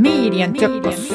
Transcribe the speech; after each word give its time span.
Medienzirkus. 0.00 1.10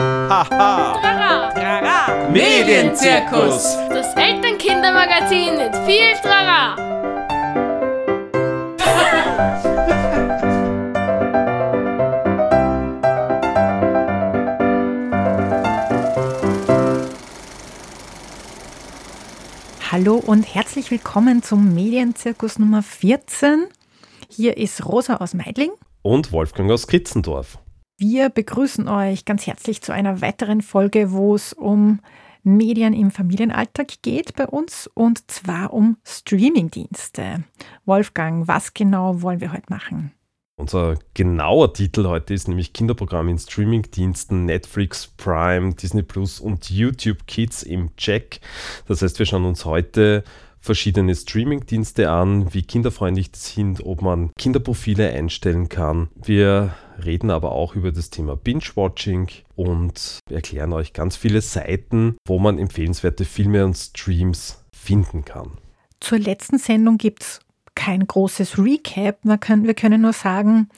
Haha! 0.00 1.52
Trara! 1.52 2.30
Medienzirkus! 2.30 3.76
Das 3.90 4.14
Elternkindermagazin 4.16 5.58
mit 5.58 5.76
viel 5.84 6.14
Trara! 6.22 6.76
Hallo 19.92 20.14
und 20.24 20.42
herzlich 20.54 20.90
willkommen 20.90 21.42
zum 21.42 21.74
Medienzirkus 21.74 22.58
Nummer 22.58 22.82
14. 22.82 23.66
Hier 24.36 24.58
ist 24.58 24.84
Rosa 24.84 25.16
aus 25.16 25.32
Meidling. 25.32 25.70
Und 26.02 26.30
Wolfgang 26.30 26.70
aus 26.70 26.86
Kitzendorf. 26.86 27.58
Wir 27.96 28.28
begrüßen 28.28 28.86
euch 28.86 29.24
ganz 29.24 29.46
herzlich 29.46 29.80
zu 29.80 29.92
einer 29.92 30.20
weiteren 30.20 30.60
Folge, 30.60 31.10
wo 31.10 31.34
es 31.34 31.54
um 31.54 32.00
Medien 32.42 32.92
im 32.92 33.10
Familienalltag 33.10 34.02
geht 34.02 34.36
bei 34.36 34.46
uns 34.46 34.90
und 34.92 35.30
zwar 35.30 35.72
um 35.72 35.96
Streamingdienste. 36.04 37.44
Wolfgang, 37.86 38.46
was 38.46 38.74
genau 38.74 39.22
wollen 39.22 39.40
wir 39.40 39.54
heute 39.54 39.70
machen? 39.70 40.12
Unser 40.58 40.98
genauer 41.14 41.72
Titel 41.72 42.06
heute 42.06 42.34
ist 42.34 42.46
nämlich 42.46 42.74
Kinderprogramm 42.74 43.28
in 43.28 43.38
Streamingdiensten 43.38 44.44
Netflix, 44.44 45.06
Prime, 45.06 45.74
Disney 45.74 46.02
Plus 46.02 46.40
und 46.40 46.70
YouTube 46.70 47.26
Kids 47.26 47.62
im 47.62 47.96
Check. 47.96 48.40
Das 48.86 49.00
heißt, 49.00 49.18
wir 49.18 49.24
schauen 49.24 49.46
uns 49.46 49.64
heute 49.64 50.24
verschiedene 50.66 51.14
Streamingdienste 51.14 52.10
an, 52.10 52.52
wie 52.52 52.62
kinderfreundlich 52.62 53.30
die 53.30 53.38
sind, 53.38 53.86
ob 53.86 54.02
man 54.02 54.30
Kinderprofile 54.38 55.10
einstellen 55.10 55.68
kann. 55.68 56.08
Wir 56.14 56.74
reden 57.02 57.30
aber 57.30 57.52
auch 57.52 57.74
über 57.74 57.92
das 57.92 58.10
Thema 58.10 58.36
Binge-Watching 58.36 59.28
und 59.54 60.18
erklären 60.30 60.72
euch 60.72 60.92
ganz 60.92 61.16
viele 61.16 61.40
Seiten, 61.40 62.16
wo 62.26 62.38
man 62.38 62.58
empfehlenswerte 62.58 63.24
Filme 63.24 63.64
und 63.64 63.76
Streams 63.76 64.64
finden 64.72 65.24
kann. 65.24 65.52
Zur 66.00 66.18
letzten 66.18 66.58
Sendung 66.58 66.98
gibt 66.98 67.22
es 67.22 67.40
kein 67.74 68.06
großes 68.06 68.58
Recap. 68.58 69.18
Können, 69.40 69.64
wir 69.64 69.74
können 69.74 70.02
nur 70.02 70.12
sagen, 70.12 70.68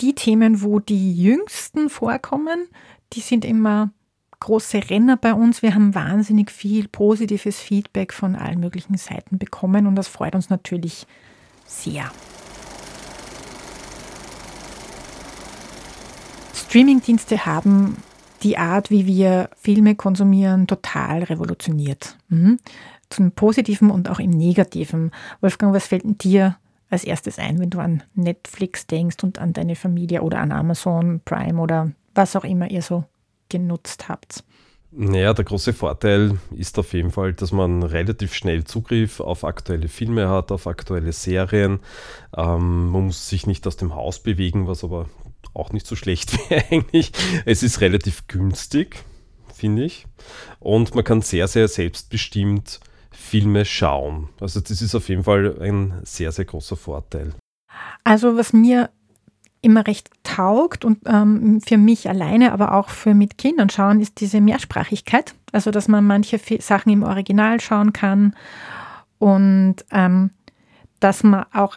die 0.00 0.14
Themen, 0.14 0.62
wo 0.62 0.78
die 0.78 1.14
jüngsten 1.14 1.90
vorkommen, 1.90 2.68
die 3.12 3.20
sind 3.20 3.44
immer 3.44 3.92
große 4.40 4.90
Renner 4.90 5.16
bei 5.16 5.34
uns. 5.34 5.62
Wir 5.62 5.74
haben 5.74 5.94
wahnsinnig 5.94 6.50
viel 6.50 6.88
positives 6.88 7.60
Feedback 7.60 8.12
von 8.12 8.34
allen 8.34 8.60
möglichen 8.60 8.96
Seiten 8.96 9.38
bekommen 9.38 9.86
und 9.86 9.94
das 9.94 10.08
freut 10.08 10.34
uns 10.34 10.50
natürlich 10.50 11.06
sehr. 11.66 12.10
Streamingdienste 16.54 17.46
haben 17.46 17.96
die 18.42 18.56
Art, 18.56 18.90
wie 18.90 19.06
wir 19.06 19.50
Filme 19.56 19.94
konsumieren, 19.94 20.66
total 20.66 21.24
revolutioniert. 21.24 22.16
Mhm. 22.28 22.58
Zum 23.10 23.32
Positiven 23.32 23.90
und 23.90 24.08
auch 24.08 24.20
im 24.20 24.30
Negativen. 24.30 25.10
Wolfgang, 25.40 25.74
was 25.74 25.88
fällt 25.88 26.22
dir 26.22 26.56
als 26.88 27.04
erstes 27.04 27.38
ein, 27.38 27.58
wenn 27.58 27.70
du 27.70 27.80
an 27.80 28.02
Netflix 28.14 28.86
denkst 28.86 29.22
und 29.22 29.38
an 29.38 29.52
deine 29.52 29.76
Familie 29.76 30.22
oder 30.22 30.38
an 30.38 30.52
Amazon 30.52 31.20
Prime 31.24 31.60
oder 31.60 31.92
was 32.14 32.36
auch 32.36 32.44
immer 32.44 32.70
ihr 32.70 32.82
so 32.82 33.04
genutzt 33.50 34.08
habt? 34.08 34.44
Naja, 34.92 35.34
der 35.34 35.44
große 35.44 35.72
Vorteil 35.72 36.38
ist 36.50 36.76
auf 36.78 36.92
jeden 36.94 37.12
Fall, 37.12 37.32
dass 37.32 37.52
man 37.52 37.84
relativ 37.84 38.34
schnell 38.34 38.64
Zugriff 38.64 39.20
auf 39.20 39.44
aktuelle 39.44 39.88
Filme 39.88 40.28
hat, 40.28 40.50
auf 40.50 40.66
aktuelle 40.66 41.12
Serien. 41.12 41.78
Ähm, 42.36 42.90
man 42.90 43.06
muss 43.06 43.28
sich 43.28 43.46
nicht 43.46 43.66
aus 43.68 43.76
dem 43.76 43.94
Haus 43.94 44.20
bewegen, 44.20 44.66
was 44.66 44.82
aber 44.82 45.08
auch 45.54 45.72
nicht 45.72 45.86
so 45.86 45.94
schlecht 45.94 46.50
wäre 46.50 46.64
eigentlich. 46.70 47.12
Es 47.44 47.62
ist 47.62 47.80
relativ 47.80 48.26
günstig, 48.26 49.04
finde 49.54 49.84
ich. 49.84 50.06
Und 50.58 50.94
man 50.96 51.04
kann 51.04 51.22
sehr, 51.22 51.46
sehr 51.46 51.68
selbstbestimmt 51.68 52.80
Filme 53.12 53.64
schauen. 53.64 54.28
Also 54.40 54.60
das 54.60 54.82
ist 54.82 54.96
auf 54.96 55.08
jeden 55.08 55.24
Fall 55.24 55.56
ein 55.60 56.00
sehr, 56.02 56.32
sehr 56.32 56.46
großer 56.46 56.76
Vorteil. 56.76 57.34
Also 58.02 58.36
was 58.36 58.52
mir 58.52 58.90
immer 59.62 59.86
recht 59.86 60.10
taugt 60.22 60.84
und 60.84 60.98
ähm, 61.06 61.60
für 61.60 61.76
mich 61.76 62.08
alleine, 62.08 62.52
aber 62.52 62.74
auch 62.74 62.88
für 62.88 63.14
mit 63.14 63.38
Kindern 63.38 63.68
schauen, 63.68 64.00
ist 64.00 64.20
diese 64.20 64.40
Mehrsprachigkeit. 64.40 65.34
Also 65.52 65.70
dass 65.70 65.88
man 65.88 66.06
manche 66.06 66.40
Sachen 66.60 66.92
im 66.92 67.02
Original 67.02 67.60
schauen 67.60 67.92
kann 67.92 68.34
und 69.18 69.76
ähm, 69.90 70.30
dass 71.00 71.22
man 71.22 71.44
auch 71.52 71.76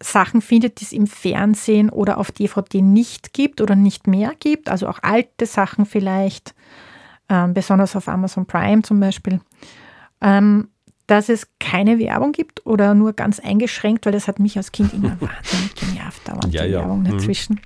Sachen 0.00 0.40
findet, 0.40 0.80
die 0.80 0.84
es 0.84 0.92
im 0.92 1.06
Fernsehen 1.06 1.90
oder 1.90 2.18
auf 2.18 2.32
DVD 2.32 2.82
nicht 2.82 3.32
gibt 3.32 3.60
oder 3.60 3.76
nicht 3.76 4.06
mehr 4.06 4.32
gibt. 4.38 4.68
Also 4.68 4.88
auch 4.88 4.98
alte 5.02 5.46
Sachen 5.46 5.86
vielleicht, 5.86 6.54
ähm, 7.28 7.54
besonders 7.54 7.94
auf 7.94 8.08
Amazon 8.08 8.46
Prime 8.46 8.82
zum 8.82 9.00
Beispiel. 9.00 9.40
Ähm, 10.20 10.68
dass 11.06 11.28
es 11.28 11.48
keine 11.60 11.98
Werbung 11.98 12.32
gibt 12.32 12.64
oder 12.66 12.94
nur 12.94 13.12
ganz 13.12 13.40
eingeschränkt, 13.40 14.06
weil 14.06 14.12
das 14.12 14.28
hat 14.28 14.38
mich 14.38 14.56
als 14.56 14.72
Kind 14.72 14.92
immer 14.94 15.10
wahnsinnig 15.20 15.74
genervt, 15.74 16.26
dauernd 16.28 16.52
Ja, 16.54 16.64
die 16.64 16.70
ja. 16.70 16.80
Werbung 16.80 17.02
Mhm. 17.02 17.10
dazwischen. 17.18 17.60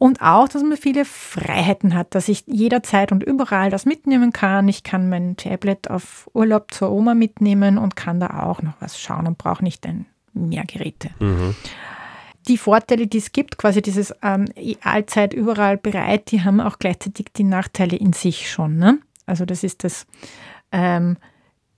Und 0.00 0.22
auch, 0.22 0.48
dass 0.48 0.62
man 0.62 0.76
viele 0.76 1.04
Freiheiten 1.04 1.92
hat, 1.94 2.14
dass 2.14 2.28
ich 2.28 2.44
jederzeit 2.46 3.10
und 3.10 3.24
überall 3.24 3.68
das 3.68 3.84
mitnehmen 3.84 4.32
kann. 4.32 4.68
Ich 4.68 4.84
kann 4.84 5.08
mein 5.08 5.36
Tablet 5.36 5.90
auf 5.90 6.30
Urlaub 6.34 6.72
zur 6.72 6.92
Oma 6.92 7.14
mitnehmen 7.14 7.78
und 7.78 7.96
kann 7.96 8.20
da 8.20 8.44
auch 8.44 8.62
noch 8.62 8.74
was 8.78 9.00
schauen 9.00 9.26
und 9.26 9.38
brauche 9.38 9.64
nicht 9.64 9.84
ein 9.86 10.06
mehr 10.34 10.64
Geräte. 10.66 11.10
Mhm. 11.18 11.56
Die 12.46 12.58
Vorteile, 12.58 13.08
die 13.08 13.18
es 13.18 13.32
gibt, 13.32 13.58
quasi 13.58 13.82
dieses 13.82 14.14
ähm, 14.22 14.44
allzeit 14.82 15.34
überall 15.34 15.76
bereit, 15.76 16.30
die 16.30 16.42
haben 16.44 16.60
auch 16.60 16.78
gleichzeitig 16.78 17.26
die 17.36 17.42
Nachteile 17.44 17.96
in 17.96 18.12
sich 18.12 18.48
schon. 18.48 18.76
Ne? 18.76 18.98
Also 19.26 19.44
das 19.46 19.64
ist 19.64 19.82
das, 19.82 20.06
ähm, 20.70 21.16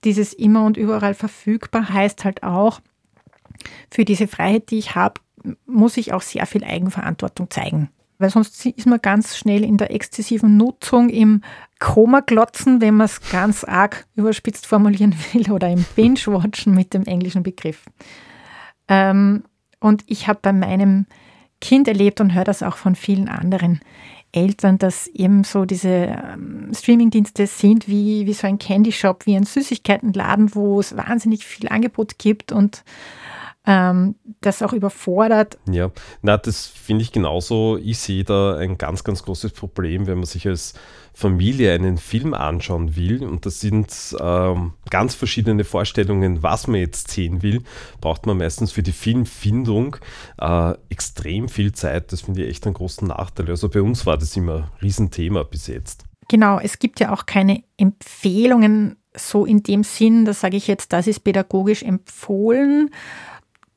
dieses 0.03 0.33
immer 0.33 0.65
und 0.65 0.77
überall 0.77 1.13
verfügbar 1.13 1.89
heißt 1.89 2.25
halt 2.25 2.43
auch, 2.43 2.81
für 3.91 4.05
diese 4.05 4.27
Freiheit, 4.27 4.71
die 4.71 4.79
ich 4.79 4.95
habe, 4.95 5.21
muss 5.65 5.97
ich 5.97 6.13
auch 6.13 6.21
sehr 6.21 6.45
viel 6.45 6.63
Eigenverantwortung 6.63 7.49
zeigen. 7.49 7.89
Weil 8.17 8.29
sonst 8.29 8.65
ist 8.65 8.85
man 8.85 9.01
ganz 9.01 9.35
schnell 9.35 9.63
in 9.63 9.77
der 9.77 9.91
exzessiven 9.91 10.55
Nutzung 10.55 11.09
im 11.09 11.41
Koma-Glotzen, 11.79 12.79
wenn 12.79 12.95
man 12.95 13.05
es 13.05 13.19
ganz 13.31 13.63
arg 13.63 14.05
überspitzt 14.15 14.67
formulieren 14.67 15.15
will, 15.33 15.51
oder 15.51 15.69
im 15.69 15.83
Binge-Watchen 15.95 16.73
mit 16.73 16.93
dem 16.93 17.03
englischen 17.05 17.41
Begriff. 17.43 17.83
Ähm, 18.87 19.43
und 19.79 20.03
ich 20.05 20.27
habe 20.27 20.39
bei 20.41 20.53
meinem 20.53 21.07
Kind 21.59 21.87
erlebt 21.87 22.21
und 22.21 22.33
höre 22.33 22.43
das 22.43 22.61
auch 22.61 22.77
von 22.77 22.95
vielen 22.95 23.27
anderen 23.27 23.81
Eltern, 24.31 24.77
dass 24.77 25.07
eben 25.07 25.43
so 25.43 25.65
diese 25.65 25.89
ähm, 25.89 26.71
Streamingdienste 26.73 27.47
sind 27.47 27.87
wie, 27.87 28.25
wie 28.25 28.33
so 28.33 28.47
ein 28.47 28.59
Candy 28.59 28.91
Shop, 28.91 29.25
wie 29.25 29.35
ein 29.35 29.43
Süßigkeitenladen, 29.43 30.55
wo 30.55 30.79
es 30.79 30.95
wahnsinnig 30.95 31.45
viel 31.45 31.69
Angebot 31.69 32.17
gibt 32.17 32.51
und 32.51 32.83
ähm, 33.65 34.15
das 34.41 34.61
auch 34.61 34.73
überfordert. 34.73 35.59
Ja, 35.69 35.91
na, 36.21 36.37
das 36.37 36.65
finde 36.65 37.03
ich 37.03 37.11
genauso. 37.11 37.77
Ich 37.77 37.99
sehe 37.99 38.23
da 38.23 38.55
ein 38.57 38.77
ganz, 38.77 39.03
ganz 39.03 39.23
großes 39.23 39.51
Problem, 39.51 40.07
wenn 40.07 40.17
man 40.17 40.25
sich 40.25 40.47
als 40.47 40.73
Familie 41.13 41.73
einen 41.73 41.97
Film 41.97 42.33
anschauen 42.33 42.95
will. 42.95 43.23
Und 43.23 43.45
das 43.45 43.59
sind 43.59 44.15
ähm, 44.19 44.73
ganz 44.89 45.15
verschiedene 45.15 45.63
Vorstellungen, 45.63 46.43
was 46.43 46.67
man 46.67 46.79
jetzt 46.79 47.11
sehen 47.11 47.41
will. 47.41 47.63
Braucht 47.99 48.25
man 48.25 48.37
meistens 48.37 48.71
für 48.71 48.83
die 48.83 48.91
Filmfindung 48.91 49.97
äh, 50.39 50.73
extrem 50.89 51.49
viel 51.49 51.73
Zeit. 51.73 52.11
Das 52.11 52.21
finde 52.21 52.43
ich 52.43 52.49
echt 52.49 52.65
einen 52.65 52.75
großen 52.75 53.07
Nachteil. 53.07 53.49
Also 53.49 53.69
bei 53.69 53.81
uns 53.81 54.05
war 54.05 54.17
das 54.17 54.35
immer 54.35 54.55
ein 54.55 54.69
Riesenthema 54.81 55.43
bis 55.43 55.67
jetzt. 55.67 56.05
Genau, 56.27 56.59
es 56.59 56.79
gibt 56.79 56.99
ja 56.99 57.13
auch 57.13 57.25
keine 57.25 57.63
Empfehlungen 57.77 58.97
so 59.15 59.45
in 59.45 59.63
dem 59.63 59.83
Sinn, 59.83 60.25
da 60.25 60.33
sage 60.33 60.57
ich 60.57 60.67
jetzt, 60.67 60.93
das 60.93 61.07
ist 61.07 61.21
pädagogisch 61.21 61.83
empfohlen. 61.83 62.91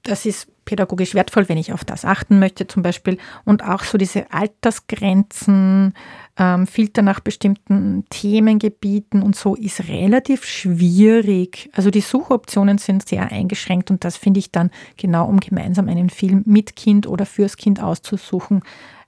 Das 0.02 0.26
ist 0.26 0.48
pädagogisch 0.64 1.14
wertvoll, 1.14 1.48
wenn 1.48 1.58
ich 1.58 1.72
auf 1.72 1.84
das 1.84 2.04
achten 2.04 2.38
möchte 2.38 2.66
zum 2.66 2.82
Beispiel. 2.82 3.18
Und 3.44 3.64
auch 3.64 3.84
so 3.84 3.98
diese 3.98 4.32
Altersgrenzen, 4.32 5.94
ähm, 6.36 6.66
Filter 6.66 7.02
nach 7.02 7.20
bestimmten 7.20 8.04
Themengebieten 8.10 9.22
und 9.22 9.36
so 9.36 9.54
ist 9.54 9.88
relativ 9.88 10.44
schwierig. 10.44 11.70
Also 11.74 11.90
die 11.90 12.00
Suchoptionen 12.00 12.78
sind 12.78 13.06
sehr 13.06 13.30
eingeschränkt 13.30 13.90
und 13.90 14.04
das 14.04 14.16
finde 14.16 14.40
ich 14.40 14.50
dann 14.50 14.70
genau, 14.96 15.26
um 15.26 15.40
gemeinsam 15.40 15.88
einen 15.88 16.10
Film 16.10 16.42
mit 16.46 16.76
Kind 16.76 17.06
oder 17.06 17.26
fürs 17.26 17.56
Kind 17.56 17.80
auszusuchen, 17.80 18.62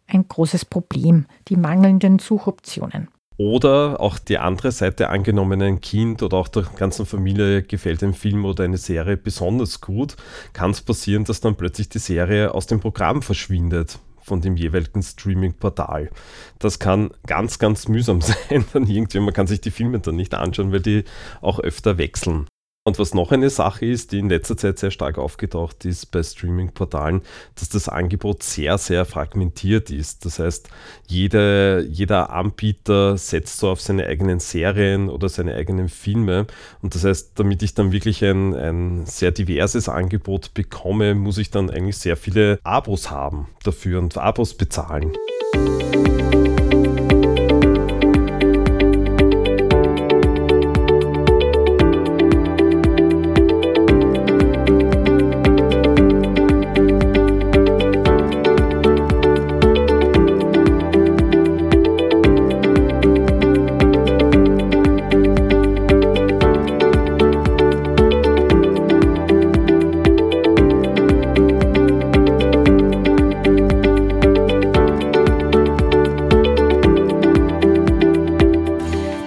ein 0.07 0.29
großes 0.29 0.65
Problem. 0.65 1.27
Die 1.49 1.57
mangelnden 1.57 2.19
Suchoptionen. 2.19 3.09
Oder 3.39 4.01
auch 4.01 4.19
die 4.19 4.39
andere 4.39 4.73
Seite, 4.73 5.11
angenommen 5.11 5.61
ein 5.61 5.81
Kind 5.81 6.23
oder 6.23 6.39
auch 6.39 6.49
der 6.49 6.63
ganzen 6.63 7.05
Familie 7.05 7.63
gefällt 7.63 8.03
ein 8.03 8.15
Film 8.15 8.47
oder 8.47 8.65
eine 8.65 8.79
Serie 8.79 9.17
besonders 9.17 9.81
gut, 9.81 10.17
kann 10.55 10.71
es 10.71 10.81
passieren, 10.81 11.25
dass 11.25 11.41
dann 11.41 11.55
plötzlich 11.55 11.91
die 11.91 11.99
Serie 11.99 12.55
aus 12.55 12.67
dem 12.67 12.81
Programm 12.81 13.21
verschwindet 13.21 13.99
von 14.23 14.41
dem 14.41 14.57
jeweiligen 14.57 15.03
Streaming-Portal. 15.03 16.11
Das 16.59 16.79
kann 16.79 17.11
ganz, 17.27 17.59
ganz 17.59 17.89
mühsam 17.89 18.21
sein. 18.23 18.65
Dann 18.73 18.87
irgendwie, 18.87 19.21
man 19.21 19.35
kann 19.35 19.47
sich 19.47 19.61
die 19.61 19.71
Filme 19.71 20.01
dann 20.01 20.17
nicht 20.17 20.35
anschauen, 20.35 20.73
weil 20.73 20.81
die 20.81 21.05
auch 21.43 21.61
öfter 21.61 21.99
wechseln. 21.99 22.49
Und 22.87 23.01
was 23.01 23.15
noch 23.15 23.33
eine 23.33 23.51
Sache 23.51 23.85
ist, 23.85 24.13
die 24.13 24.21
in 24.21 24.29
letzter 24.29 24.57
Zeit 24.57 24.79
sehr 24.79 24.93
stark 24.93 25.19
aufgetaucht 25.19 25.85
ist 25.85 26.07
bei 26.13 26.23
Streaming-Portalen, 26.23 27.21
dass 27.57 27.69
das 27.69 27.89
Angebot 27.89 28.45
sehr, 28.45 28.79
sehr 28.79 29.05
fragmentiert 29.05 29.91
ist. 29.91 30.25
Das 30.25 30.39
heißt, 30.39 30.69
jede, 31.09 31.85
jeder 31.91 32.31
Anbieter 32.31 33.19
setzt 33.19 33.59
so 33.59 33.71
auf 33.71 33.81
seine 33.81 34.07
eigenen 34.07 34.39
Serien 34.39 35.09
oder 35.09 35.29
seine 35.29 35.57
eigenen 35.57 35.89
Filme. 35.89 36.47
Und 36.81 36.95
das 36.95 37.03
heißt, 37.03 37.33
damit 37.35 37.61
ich 37.65 37.75
dann 37.75 37.91
wirklich 37.91 38.25
ein, 38.25 38.55
ein 38.55 39.05
sehr 39.05 39.33
diverses 39.33 39.89
Angebot 39.89 40.55
bekomme, 40.55 41.17
muss 41.17 41.39
ich 41.39 41.51
dann 41.51 41.71
eigentlich 41.71 41.99
sehr 41.99 42.17
viele 42.17 42.61
Abos 42.63 43.11
haben 43.11 43.49
dafür 43.65 43.99
und 43.99 44.17
Abos 44.17 44.55
bezahlen. 44.55 45.11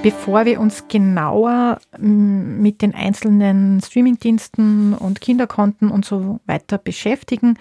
Bevor 0.01 0.46
wir 0.46 0.60
uns 0.60 0.88
genauer 0.88 1.80
mit 1.98 2.81
den 2.81 2.94
einzelnen 2.96 3.81
Streamingdiensten 3.81 4.94
und 4.94 5.22
Kinderkonten 5.22 5.92
und 5.92 6.06
so 6.06 6.40
weiter 6.46 6.78
beschäftigen, 6.78 7.57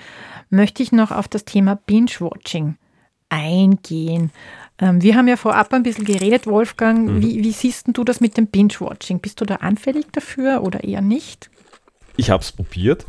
möchte 0.51 0.83
ich 0.83 0.93
noch 0.93 1.11
auf 1.11 1.29
das 1.29 1.45
Thema 1.45 1.77
Binge-Watching 1.77 2.77
eingehen. 3.29 4.31
Ähm, 4.79 5.03
wir 5.03 5.17
haben 5.17 5.29
ja 5.29 5.37
vorab 5.37 5.73
ein 5.73 5.83
bisschen 5.83 6.05
geredet, 6.05 6.47
Wolfgang. 6.47 7.09
Mhm. 7.09 7.23
Wie, 7.23 7.45
wie 7.45 7.53
siehst 7.53 7.87
du 7.89 8.05
das 8.05 8.21
mit 8.21 8.37
dem 8.37 8.47
Binge-Watching? 8.47 9.21
Bist 9.21 9.41
du 9.41 9.45
da 9.45 9.57
anfällig 9.57 10.07
dafür 10.13 10.63
oder 10.63 10.85
eher 10.85 11.03
nicht? 11.03 11.51
Ich 12.17 12.31
habe 12.31 12.43
es 12.43 12.53
probiert. 12.53 13.07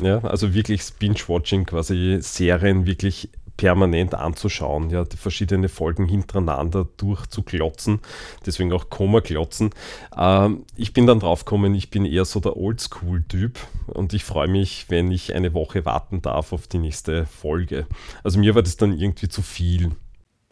Ja, 0.00 0.18
also 0.24 0.52
wirklich 0.52 0.82
Binge-Watching, 0.98 1.64
quasi 1.66 2.18
Serien 2.20 2.86
wirklich 2.86 3.30
permanent 3.56 4.14
anzuschauen, 4.14 4.90
ja, 4.90 5.04
die 5.04 5.16
verschiedene 5.16 5.68
Folgen 5.68 6.06
hintereinander 6.06 6.86
durchzuklotzen, 6.96 8.00
deswegen 8.44 8.72
auch 8.72 8.90
Koma-Klotzen. 8.90 9.70
Ähm, 10.16 10.64
ich 10.76 10.92
bin 10.92 11.06
dann 11.06 11.20
draufgekommen, 11.20 11.74
ich 11.74 11.90
bin 11.90 12.04
eher 12.04 12.24
so 12.24 12.40
der 12.40 12.56
Oldschool-Typ 12.56 13.58
und 13.86 14.12
ich 14.14 14.24
freue 14.24 14.48
mich, 14.48 14.86
wenn 14.88 15.10
ich 15.10 15.34
eine 15.34 15.54
Woche 15.54 15.84
warten 15.84 16.22
darf 16.22 16.52
auf 16.52 16.66
die 16.66 16.78
nächste 16.78 17.26
Folge. 17.26 17.86
Also 18.24 18.38
mir 18.38 18.54
war 18.54 18.62
das 18.62 18.76
dann 18.76 18.98
irgendwie 18.98 19.28
zu 19.28 19.42
viel. 19.42 19.92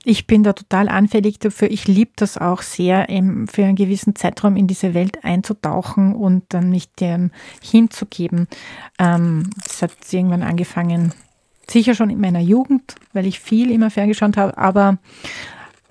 Ich 0.03 0.27
bin 0.27 0.43
da 0.43 0.55
total 0.55 0.89
anfällig 0.89 1.41
dafür. 1.41 1.71
Ich 1.71 1.87
liebe 1.87 2.13
das 2.17 2.39
auch 2.39 2.63
sehr, 2.63 3.07
für 3.51 3.65
einen 3.65 3.77
gewissen 3.77 4.17
Zeitraum 4.17 4.57
in 4.57 4.67
diese 4.67 4.95
Welt 4.95 5.25
einzutauchen 5.25 6.15
und 6.15 6.45
dann 6.49 6.71
mich 6.71 6.91
dem 6.95 7.31
hinzugeben. 7.63 8.49
Ähm, 8.99 9.51
das 9.63 9.83
hat 9.83 9.93
irgendwann 10.11 10.43
angefangen 10.43 11.13
sicher 11.71 11.95
schon 11.95 12.11
in 12.11 12.21
meiner 12.21 12.41
Jugend, 12.41 12.95
weil 13.13 13.27
ich 13.27 13.41
viel 13.41 13.71
immer 13.71 13.91
ferngeschaut 13.91 14.37
habe, 14.37 14.57
aber 14.59 14.99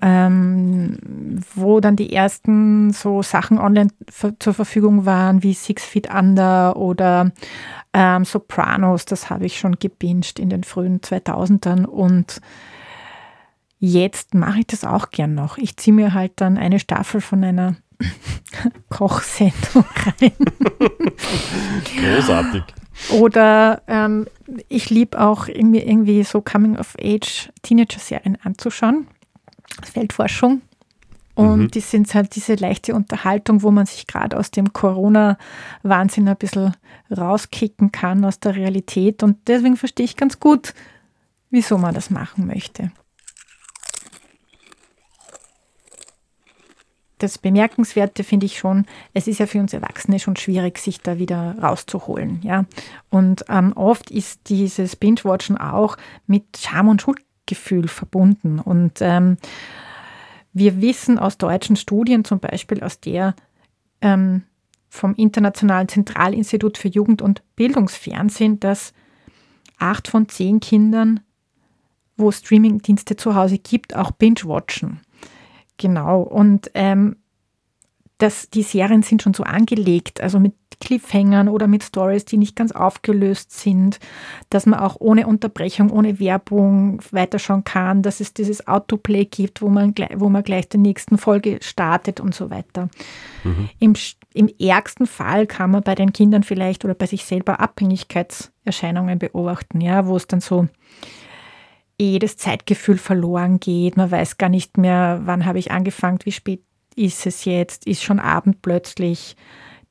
ähm, 0.02 0.96
wo 1.54 1.80
dann 1.80 1.96
die 1.96 2.12
ersten 2.12 2.92
so 2.92 3.22
Sachen 3.22 3.58
online 3.58 3.90
zur 4.38 4.54
Verfügung 4.54 5.04
waren, 5.04 5.42
wie 5.42 5.52
Six 5.52 5.84
Feet 5.84 6.12
Under 6.12 6.76
oder 6.76 7.32
ähm, 7.92 8.24
Sopranos, 8.24 9.04
das 9.04 9.28
habe 9.28 9.46
ich 9.46 9.58
schon 9.58 9.78
gebinged 9.78 10.38
in 10.38 10.48
den 10.48 10.64
frühen 10.64 11.00
2000ern 11.00 11.84
und 11.84 12.40
jetzt 13.78 14.34
mache 14.34 14.60
ich 14.60 14.66
das 14.68 14.84
auch 14.84 15.10
gern 15.10 15.34
noch. 15.34 15.58
Ich 15.58 15.76
ziehe 15.76 15.94
mir 15.94 16.14
halt 16.14 16.32
dann 16.36 16.56
eine 16.56 16.78
Staffel 16.78 17.20
von 17.20 17.44
einer 17.44 17.76
Kochsendung 18.88 19.84
rein. 20.20 20.32
Großartig. 21.98 22.62
Oder 23.18 23.82
ähm, 23.88 24.26
ich 24.68 24.90
liebe 24.90 25.20
auch 25.20 25.48
irgendwie, 25.48 25.80
irgendwie 25.80 26.22
so 26.22 26.40
Coming-of-Age-Teenager-Serien 26.40 28.38
anzuschauen. 28.42 29.06
Feldforschung. 29.82 30.62
Und 31.34 31.58
mhm. 31.60 31.70
die 31.70 31.80
sind 31.80 32.12
halt 32.14 32.34
diese 32.36 32.54
leichte 32.54 32.94
Unterhaltung, 32.94 33.62
wo 33.62 33.70
man 33.70 33.86
sich 33.86 34.06
gerade 34.06 34.36
aus 34.36 34.50
dem 34.50 34.72
Corona-Wahnsinn 34.72 36.28
ein 36.28 36.36
bisschen 36.36 36.74
rauskicken 37.16 37.92
kann 37.92 38.24
aus 38.24 38.40
der 38.40 38.56
Realität. 38.56 39.22
Und 39.22 39.38
deswegen 39.46 39.76
verstehe 39.76 40.04
ich 40.04 40.16
ganz 40.16 40.38
gut, 40.38 40.74
wieso 41.48 41.78
man 41.78 41.94
das 41.94 42.10
machen 42.10 42.46
möchte. 42.46 42.90
Das 47.22 47.38
Bemerkenswerte 47.38 48.24
finde 48.24 48.46
ich 48.46 48.58
schon, 48.58 48.86
es 49.14 49.26
ist 49.26 49.38
ja 49.38 49.46
für 49.46 49.60
uns 49.60 49.72
Erwachsene 49.72 50.18
schon 50.18 50.36
schwierig, 50.36 50.78
sich 50.78 51.00
da 51.00 51.18
wieder 51.18 51.56
rauszuholen. 51.62 52.40
Ja? 52.42 52.64
Und 53.10 53.44
ähm, 53.48 53.72
oft 53.74 54.10
ist 54.10 54.48
dieses 54.48 54.96
Binge-Watchen 54.96 55.56
auch 55.58 55.96
mit 56.26 56.44
Scham 56.58 56.88
und 56.88 57.02
Schuldgefühl 57.02 57.88
verbunden. 57.88 58.58
Und 58.58 58.98
ähm, 59.00 59.36
wir 60.52 60.80
wissen 60.80 61.18
aus 61.18 61.38
deutschen 61.38 61.76
Studien, 61.76 62.24
zum 62.24 62.40
Beispiel 62.40 62.82
aus 62.82 63.00
der 63.00 63.34
ähm, 64.00 64.42
vom 64.88 65.14
Internationalen 65.14 65.88
Zentralinstitut 65.88 66.78
für 66.78 66.88
Jugend- 66.88 67.22
und 67.22 67.42
Bildungsfernsehen, 67.54 68.58
dass 68.58 68.92
acht 69.78 70.08
von 70.08 70.28
zehn 70.28 70.58
Kindern, 70.58 71.20
wo 72.16 72.32
Streamingdienste 72.32 73.16
zu 73.16 73.34
Hause 73.34 73.58
gibt, 73.58 73.94
auch 73.94 74.10
Binge-Watchen. 74.10 75.00
Genau. 75.80 76.20
Und 76.20 76.70
ähm, 76.74 77.16
das, 78.18 78.50
die 78.50 78.62
Serien 78.62 79.02
sind 79.02 79.22
schon 79.22 79.32
so 79.32 79.44
angelegt, 79.44 80.20
also 80.20 80.38
mit 80.38 80.52
Cliffhangern 80.78 81.48
oder 81.48 81.66
mit 81.66 81.82
Stories, 81.82 82.26
die 82.26 82.36
nicht 82.36 82.54
ganz 82.54 82.72
aufgelöst 82.72 83.58
sind, 83.58 83.98
dass 84.50 84.66
man 84.66 84.80
auch 84.80 84.96
ohne 84.98 85.26
Unterbrechung, 85.26 85.90
ohne 85.90 86.20
Werbung 86.20 87.00
weiterschauen 87.12 87.64
kann, 87.64 88.02
dass 88.02 88.20
es 88.20 88.34
dieses 88.34 88.66
Autoplay 88.68 89.24
gibt, 89.24 89.62
wo 89.62 89.68
man, 89.68 89.94
wo 90.16 90.28
man 90.28 90.42
gleich 90.42 90.68
die 90.68 90.78
nächsten 90.78 91.16
Folge 91.16 91.58
startet 91.62 92.20
und 92.20 92.34
so 92.34 92.50
weiter. 92.50 92.88
Mhm. 93.44 93.70
Im, 93.78 93.94
Im 94.34 94.50
ärgsten 94.58 95.06
Fall 95.06 95.46
kann 95.46 95.70
man 95.70 95.82
bei 95.82 95.94
den 95.94 96.12
Kindern 96.12 96.42
vielleicht 96.42 96.84
oder 96.84 96.94
bei 96.94 97.06
sich 97.06 97.24
selber 97.24 97.60
Abhängigkeitserscheinungen 97.60 99.18
beobachten, 99.18 99.80
ja, 99.80 100.06
wo 100.06 100.16
es 100.16 100.26
dann 100.26 100.40
so 100.40 100.68
eh 102.00 102.18
das 102.18 102.36
Zeitgefühl 102.36 102.96
verloren 102.96 103.60
geht. 103.60 103.96
Man 103.96 104.10
weiß 104.10 104.38
gar 104.38 104.48
nicht 104.48 104.78
mehr, 104.78 105.20
wann 105.24 105.44
habe 105.44 105.58
ich 105.58 105.70
angefangen, 105.70 106.18
wie 106.24 106.32
spät 106.32 106.64
ist 106.96 107.26
es 107.26 107.44
jetzt, 107.44 107.86
ist 107.86 108.02
schon 108.02 108.18
Abend 108.18 108.62
plötzlich. 108.62 109.36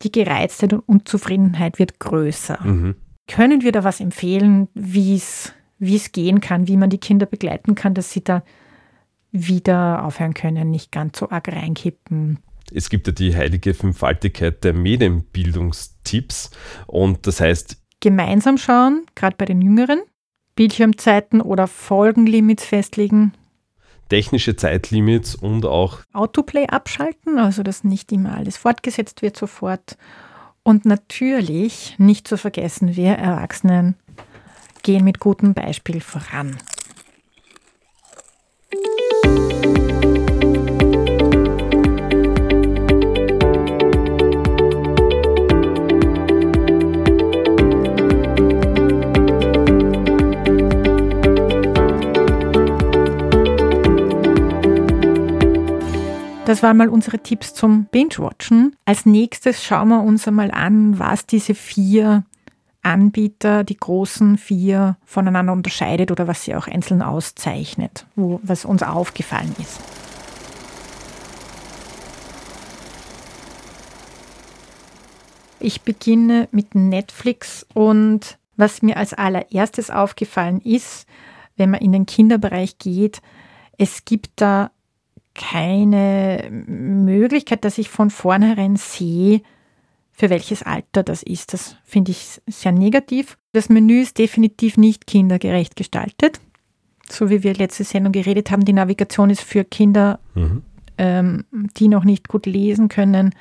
Die 0.01 0.11
Gereiztheit 0.11 0.73
und 0.73 0.79
Unzufriedenheit 0.87 1.77
wird 1.77 1.99
größer. 1.99 2.59
Mhm. 2.63 2.95
Können 3.27 3.61
wir 3.61 3.71
da 3.71 3.83
was 3.83 3.99
empfehlen, 3.99 4.67
wie 4.73 5.15
es 5.15 5.53
gehen 6.11 6.41
kann, 6.41 6.67
wie 6.67 6.77
man 6.77 6.89
die 6.89 6.97
Kinder 6.97 7.25
begleiten 7.25 7.75
kann, 7.75 7.93
dass 7.93 8.11
sie 8.11 8.23
da 8.23 8.43
wieder 9.31 10.03
aufhören 10.03 10.33
können, 10.33 10.71
nicht 10.71 10.91
ganz 10.91 11.19
so 11.19 11.29
arg 11.29 11.47
reinkippen? 11.49 12.39
Es 12.73 12.89
gibt 12.89 13.07
ja 13.07 13.13
die 13.13 13.35
heilige 13.35 13.73
Fünffaltigkeit 13.73 14.63
der 14.63 14.73
Medienbildungstipps 14.73 16.51
und 16.87 17.27
das 17.27 17.39
heißt, 17.39 17.77
gemeinsam 17.99 18.57
schauen, 18.57 19.05
gerade 19.15 19.35
bei 19.37 19.45
den 19.45 19.61
Jüngeren, 19.61 20.01
Bildschirmzeiten 20.59 21.39
oder 21.39 21.67
Folgenlimits 21.67 22.65
festlegen. 22.65 23.31
Technische 24.09 24.57
Zeitlimits 24.57 25.33
und 25.33 25.65
auch 25.65 25.99
Autoplay 26.11 26.67
abschalten, 26.67 27.37
also 27.37 27.63
dass 27.63 27.85
nicht 27.85 28.11
immer 28.11 28.35
alles 28.35 28.57
fortgesetzt 28.57 29.21
wird 29.21 29.37
sofort. 29.37 29.97
Und 30.61 30.83
natürlich 30.83 31.95
nicht 31.97 32.27
zu 32.27 32.35
vergessen, 32.35 32.97
wir 32.97 33.13
Erwachsenen 33.13 33.95
gehen 34.83 35.05
mit 35.05 35.21
gutem 35.21 35.53
Beispiel 35.53 36.01
voran. 36.01 36.57
Das 56.49 56.63
waren 56.63 56.77
mal 56.77 56.89
unsere 56.89 57.19
Tipps 57.19 57.53
zum 57.53 57.85
Binge-Watchen. 57.91 58.75
Als 58.83 59.05
nächstes 59.05 59.63
schauen 59.63 59.89
wir 59.89 60.01
uns 60.01 60.27
einmal 60.27 60.49
an, 60.49 60.97
was 60.97 61.27
diese 61.27 61.53
vier 61.53 62.25
Anbieter, 62.81 63.63
die 63.63 63.77
großen 63.77 64.39
vier, 64.39 64.97
voneinander 65.05 65.53
unterscheidet 65.53 66.09
oder 66.09 66.27
was 66.27 66.43
sie 66.43 66.55
auch 66.55 66.65
einzeln 66.65 67.03
auszeichnet, 67.03 68.07
wo, 68.15 68.39
was 68.41 68.65
uns 68.65 68.81
aufgefallen 68.81 69.55
ist. 69.59 69.79
Ich 75.59 75.83
beginne 75.83 76.47
mit 76.51 76.73
Netflix 76.73 77.63
und 77.75 78.39
was 78.57 78.81
mir 78.81 78.97
als 78.97 79.13
allererstes 79.13 79.91
aufgefallen 79.91 80.61
ist, 80.61 81.05
wenn 81.57 81.69
man 81.69 81.81
in 81.81 81.91
den 81.91 82.07
Kinderbereich 82.07 82.79
geht, 82.79 83.21
es 83.77 84.03
gibt 84.03 84.31
da 84.37 84.71
keine 85.39 86.49
Möglichkeit, 86.51 87.63
dass 87.63 87.77
ich 87.77 87.89
von 87.89 88.09
vornherein 88.09 88.75
sehe, 88.75 89.41
für 90.11 90.29
welches 90.29 90.63
Alter 90.63 91.01
das 91.01 91.23
ist. 91.23 91.53
Das 91.53 91.77
finde 91.85 92.11
ich 92.11 92.41
sehr 92.45 92.73
negativ. 92.73 93.37
Das 93.53 93.69
Menü 93.69 94.01
ist 94.01 94.17
definitiv 94.17 94.75
nicht 94.75 95.07
kindergerecht 95.07 95.77
gestaltet. 95.77 96.41
So 97.09 97.29
wie 97.29 97.41
wir 97.41 97.53
letzte 97.53 97.85
Sendung 97.85 98.11
geredet 98.11 98.51
haben, 98.51 98.65
die 98.65 98.73
Navigation 98.73 99.29
ist 99.29 99.41
für 99.41 99.63
Kinder, 99.63 100.19
mhm. 100.35 100.61
ähm, 100.97 101.45
die 101.77 101.87
noch 101.87 102.03
nicht 102.03 102.27
gut 102.27 102.45
lesen 102.45 102.89
können, 102.89 103.33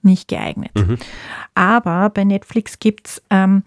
nicht 0.00 0.28
geeignet. 0.28 0.72
Mhm. 0.74 0.96
Aber 1.54 2.08
bei 2.08 2.24
Netflix 2.24 2.78
gibt 2.78 3.08
es 3.08 3.22
ähm, 3.28 3.62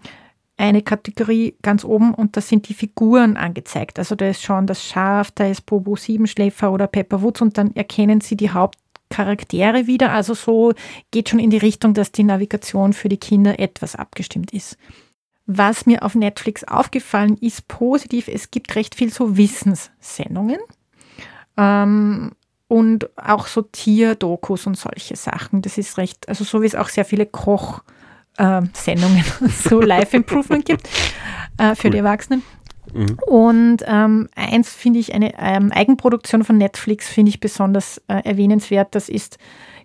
eine 0.56 0.82
Kategorie 0.82 1.54
ganz 1.62 1.84
oben 1.84 2.14
und 2.14 2.36
da 2.36 2.40
sind 2.40 2.68
die 2.68 2.74
Figuren 2.74 3.36
angezeigt. 3.36 3.98
Also 3.98 4.14
da 4.14 4.28
ist 4.28 4.42
schon 4.42 4.66
das 4.66 4.82
Schaf, 4.82 5.30
da 5.30 5.46
ist 5.46 5.66
Bobo 5.66 5.96
Siebenschläfer 5.96 6.72
oder 6.72 6.86
Pepper 6.86 7.20
Woods 7.22 7.42
und 7.42 7.58
dann 7.58 7.74
erkennen 7.76 8.20
Sie 8.20 8.36
die 8.36 8.50
Haupt 8.50 8.78
Charaktere 9.10 9.86
wieder. 9.86 10.12
Also 10.12 10.34
so 10.34 10.72
geht 11.10 11.28
schon 11.28 11.38
in 11.38 11.50
die 11.50 11.58
Richtung, 11.58 11.94
dass 11.94 12.12
die 12.12 12.24
Navigation 12.24 12.92
für 12.92 13.08
die 13.08 13.18
Kinder 13.18 13.58
etwas 13.58 13.94
abgestimmt 13.94 14.52
ist. 14.52 14.76
Was 15.46 15.86
mir 15.86 16.02
auf 16.02 16.14
Netflix 16.14 16.64
aufgefallen 16.64 17.36
ist, 17.40 17.68
positiv, 17.68 18.26
es 18.26 18.50
gibt 18.50 18.74
recht 18.74 18.96
viel 18.96 19.12
so 19.12 19.36
Wissenssendungen 19.36 20.58
ähm, 21.56 22.32
und 22.66 23.16
auch 23.16 23.46
so 23.46 23.62
Tierdokus 23.62 24.66
und 24.66 24.76
solche 24.76 25.14
Sachen. 25.14 25.62
Das 25.62 25.78
ist 25.78 25.98
recht, 25.98 26.28
also 26.28 26.42
so 26.42 26.62
wie 26.62 26.66
es 26.66 26.74
auch 26.74 26.88
sehr 26.88 27.04
viele 27.04 27.26
Koch-Sendungen, 27.26 27.92
äh, 28.38 28.62
so 29.68 29.80
Life 29.80 30.16
Improvement 30.16 30.64
gibt 30.64 30.88
äh, 31.58 31.74
für 31.74 31.88
cool. 31.88 31.92
die 31.92 31.98
Erwachsenen. 31.98 32.42
Mhm. 32.92 33.18
Und 33.26 33.76
ähm, 33.86 34.28
eins 34.34 34.72
finde 34.72 35.00
ich, 35.00 35.14
eine 35.14 35.34
ähm, 35.38 35.72
Eigenproduktion 35.72 36.44
von 36.44 36.56
Netflix 36.56 37.08
finde 37.08 37.30
ich 37.30 37.40
besonders 37.40 37.98
äh, 38.08 38.20
erwähnenswert. 38.24 38.94
Das 38.94 39.08
ist 39.08 39.38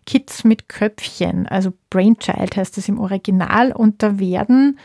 Kids 0.06 0.44
mit 0.44 0.68
Köpfchen, 0.70 1.48
also 1.48 1.74
Brainchild 1.90 2.56
heißt 2.56 2.78
das 2.78 2.88
im 2.90 3.00
Original. 3.00 3.72
Und 3.72 4.02
da 4.02 4.20
werden 4.20 4.80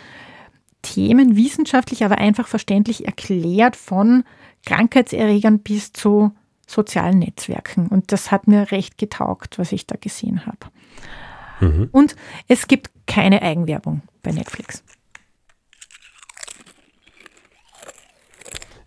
Themen 0.82 1.36
wissenschaftlich, 1.36 2.04
aber 2.04 2.18
einfach 2.18 2.48
verständlich 2.48 3.06
erklärt 3.06 3.76
von 3.76 4.24
Krankheitserregern 4.64 5.60
bis 5.60 5.92
zu 5.92 6.32
sozialen 6.66 7.18
Netzwerken. 7.18 7.86
Und 7.88 8.12
das 8.12 8.30
hat 8.30 8.46
mir 8.46 8.70
recht 8.72 8.98
getaugt, 8.98 9.58
was 9.58 9.72
ich 9.72 9.86
da 9.86 9.96
gesehen 10.00 10.46
habe. 10.46 10.58
Mhm. 11.60 11.88
Und 11.92 12.16
es 12.48 12.66
gibt 12.66 12.90
keine 13.06 13.42
Eigenwerbung 13.42 14.02
bei 14.22 14.32
Netflix. 14.32 14.82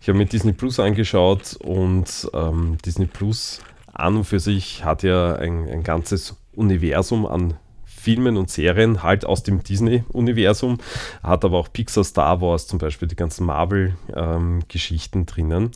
Ich 0.00 0.08
habe 0.08 0.16
mir 0.16 0.26
Disney 0.26 0.52
Plus 0.52 0.80
angeschaut 0.80 1.56
und 1.60 2.28
ähm, 2.32 2.78
Disney 2.84 3.06
Plus 3.06 3.60
an 3.92 4.16
und 4.16 4.24
für 4.24 4.40
sich 4.40 4.84
hat 4.84 5.02
ja 5.02 5.34
ein, 5.34 5.68
ein 5.68 5.82
ganzes 5.82 6.36
Universum 6.54 7.26
an 7.26 7.54
Filmen 8.00 8.36
und 8.36 8.50
Serien 8.50 9.02
halt 9.02 9.24
aus 9.24 9.42
dem 9.42 9.62
Disney-Universum, 9.62 10.78
hat 11.22 11.44
aber 11.44 11.58
auch 11.58 11.72
Pixar 11.72 12.04
Star 12.04 12.40
Wars 12.40 12.66
zum 12.66 12.78
Beispiel, 12.78 13.08
die 13.08 13.16
ganzen 13.16 13.46
Marvel-Geschichten 13.46 15.18
ähm, 15.18 15.26
drinnen 15.26 15.70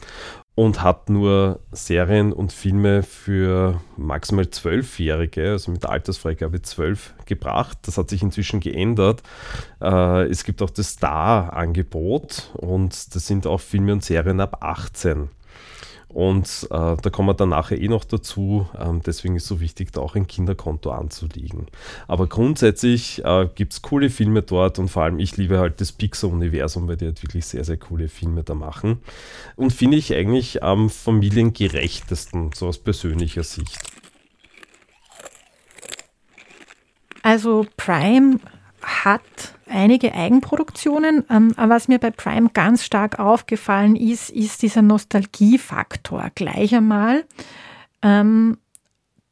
und 0.54 0.82
hat 0.82 1.10
nur 1.10 1.60
Serien 1.72 2.32
und 2.32 2.52
Filme 2.52 3.02
für 3.02 3.80
maximal 3.96 4.48
Zwölfjährige, 4.48 5.50
also 5.50 5.72
mit 5.72 5.82
der 5.82 5.90
Altersfreigabe 5.90 6.62
12 6.62 7.14
gebracht. 7.26 7.78
Das 7.82 7.98
hat 7.98 8.08
sich 8.08 8.22
inzwischen 8.22 8.60
geändert. 8.60 9.22
Äh, 9.80 10.28
es 10.28 10.44
gibt 10.44 10.62
auch 10.62 10.70
das 10.70 10.90
Star-Angebot 10.90 12.52
und 12.54 13.14
das 13.14 13.26
sind 13.26 13.46
auch 13.46 13.60
Filme 13.60 13.92
und 13.92 14.04
Serien 14.04 14.40
ab 14.40 14.58
18. 14.60 15.28
Und 16.14 16.68
äh, 16.70 16.96
da 16.96 17.10
kommen 17.10 17.28
wir 17.28 17.34
dann 17.34 17.48
nachher 17.48 17.80
eh 17.80 17.88
noch 17.88 18.04
dazu. 18.04 18.68
Ähm, 18.78 19.02
deswegen 19.04 19.34
ist 19.34 19.42
es 19.42 19.48
so 19.48 19.60
wichtig, 19.60 19.92
da 19.92 20.00
auch 20.00 20.14
ein 20.14 20.28
Kinderkonto 20.28 20.92
anzulegen. 20.92 21.66
Aber 22.06 22.28
grundsätzlich 22.28 23.24
äh, 23.24 23.48
gibt 23.52 23.72
es 23.72 23.82
coole 23.82 24.10
Filme 24.10 24.42
dort 24.42 24.78
und 24.78 24.88
vor 24.88 25.02
allem 25.02 25.18
ich 25.18 25.36
liebe 25.36 25.58
halt 25.58 25.80
das 25.80 25.90
Pixar-Universum, 25.90 26.86
weil 26.86 26.96
die 26.96 27.06
halt 27.06 27.20
wirklich 27.24 27.46
sehr, 27.46 27.64
sehr 27.64 27.78
coole 27.78 28.06
Filme 28.06 28.44
da 28.44 28.54
machen. 28.54 28.98
Und 29.56 29.72
finde 29.72 29.96
ich 29.96 30.14
eigentlich 30.14 30.62
am 30.62 30.88
familiengerechtesten, 30.88 32.52
so 32.54 32.68
aus 32.68 32.78
persönlicher 32.78 33.42
Sicht. 33.42 33.80
Also 37.22 37.66
Prime 37.76 38.38
hat 38.84 39.22
einige 39.68 40.14
Eigenproduktionen. 40.14 41.24
Ähm, 41.30 41.54
was 41.56 41.88
mir 41.88 41.98
bei 41.98 42.10
Prime 42.10 42.50
ganz 42.52 42.84
stark 42.84 43.18
aufgefallen 43.18 43.96
ist, 43.96 44.30
ist 44.30 44.62
dieser 44.62 44.82
Nostalgiefaktor 44.82 46.30
gleich 46.34 46.74
einmal. 46.74 47.24
Ähm, 48.02 48.58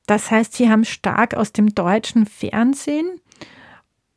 das 0.07 0.31
heißt, 0.31 0.55
sie 0.55 0.69
haben 0.69 0.85
stark 0.85 1.35
aus 1.35 1.53
dem 1.53 1.75
deutschen 1.75 2.27
Fernsehen 2.27 3.21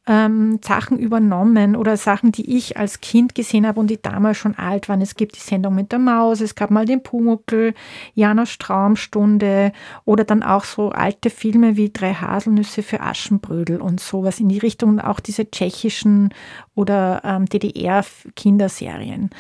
ähm, 0.08 0.60
Sachen 0.64 1.00
übernommen 1.00 1.76
oder 1.76 1.98
Sachen, 1.98 2.32
die 2.32 2.56
ich 2.56 2.78
als 2.78 3.02
Kind 3.02 3.34
gesehen 3.34 3.66
habe 3.66 3.80
und 3.80 3.88
die 3.88 4.02
damals 4.02 4.38
schon 4.38 4.56
alt 4.56 4.88
waren. 4.88 5.02
Es 5.02 5.16
gibt 5.16 5.36
die 5.36 5.42
Sendung 5.42 5.74
mit 5.76 5.92
der 5.92 6.00
Maus, 6.00 6.42
es 6.42 6.56
gab 6.56 6.70
mal 6.70 6.86
den 6.86 7.02
Pumuckel, 7.02 7.74
Janos 8.14 8.58
Traumstunde 8.58 9.72
oder 10.06 10.24
dann 10.24 10.44
auch 10.44 10.64
so 10.64 10.90
alte 10.90 11.30
Filme 11.30 11.76
wie 11.76 11.92
Drei 11.92 12.14
Haselnüsse 12.14 12.84
für 12.84 13.02
Aschenbrödel 13.02 13.82
und 13.82 14.00
sowas 14.00 14.40
in 14.40 14.50
die 14.50 14.60
Richtung 14.60 14.92
und 14.92 15.00
auch 15.00 15.20
diese 15.20 15.50
tschechischen 15.50 16.34
oder 16.76 17.22
ähm, 17.24 17.46
DDR-Kinderserien. 17.46 19.32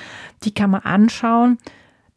Die 0.43 0.53
kann 0.53 0.71
man 0.71 0.81
anschauen. 0.81 1.59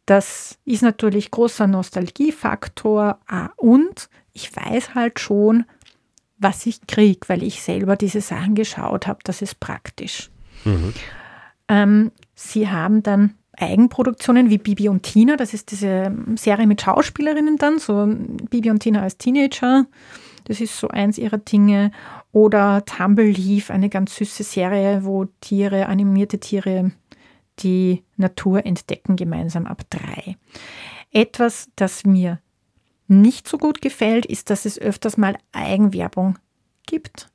Das 0.07 0.57
ist 0.65 0.81
natürlich 0.81 1.29
großer 1.29 1.67
Nostalgiefaktor 1.67 3.19
ah, 3.27 3.49
und 3.57 4.09
ich 4.33 4.55
weiß 4.55 4.95
halt 4.95 5.19
schon, 5.19 5.65
was 6.39 6.65
ich 6.65 6.87
kriege, 6.87 7.27
weil 7.27 7.43
ich 7.43 7.61
selber 7.61 7.95
diese 7.95 8.21
Sachen 8.21 8.55
geschaut 8.55 9.07
habe. 9.07 9.19
Das 9.23 9.41
ist 9.41 9.59
praktisch. 9.59 10.29
Mhm. 10.65 10.93
Ähm, 11.67 12.11
sie 12.35 12.69
haben 12.69 13.03
dann 13.03 13.35
Eigenproduktionen 13.57 14.49
wie 14.49 14.57
Bibi 14.57 14.89
und 14.89 15.03
Tina, 15.03 15.35
das 15.35 15.53
ist 15.53 15.71
diese 15.71 16.15
Serie 16.35 16.65
mit 16.65 16.81
Schauspielerinnen 16.81 17.57
dann, 17.57 17.77
so 17.77 18.07
Bibi 18.49 18.71
und 18.71 18.79
Tina 18.79 19.01
als 19.01 19.17
Teenager, 19.17 19.85
das 20.45 20.61
ist 20.61 20.79
so 20.79 20.87
eins 20.87 21.17
ihrer 21.17 21.37
Dinge. 21.37 21.91
Oder 22.31 22.83
Tumble 22.85 23.29
Leaf, 23.29 23.69
eine 23.69 23.89
ganz 23.89 24.15
süße 24.15 24.43
Serie, 24.43 25.03
wo 25.03 25.25
Tiere, 25.41 25.87
animierte 25.87 26.39
Tiere, 26.39 26.91
die 27.59 28.03
Natur 28.17 28.65
entdecken, 28.65 29.15
gemeinsam 29.15 29.65
ab 29.65 29.83
drei. 29.89 30.37
Etwas, 31.11 31.69
das 31.75 32.03
mir 32.05 32.39
nicht 33.09 33.47
so 33.47 33.57
gut 33.57 33.81
gefällt, 33.81 34.25
ist, 34.25 34.49
dass 34.49 34.65
es 34.65 34.79
öfters 34.79 35.17
mal 35.17 35.35
Eigenwerbung 35.51 36.37
gibt. 36.85 37.29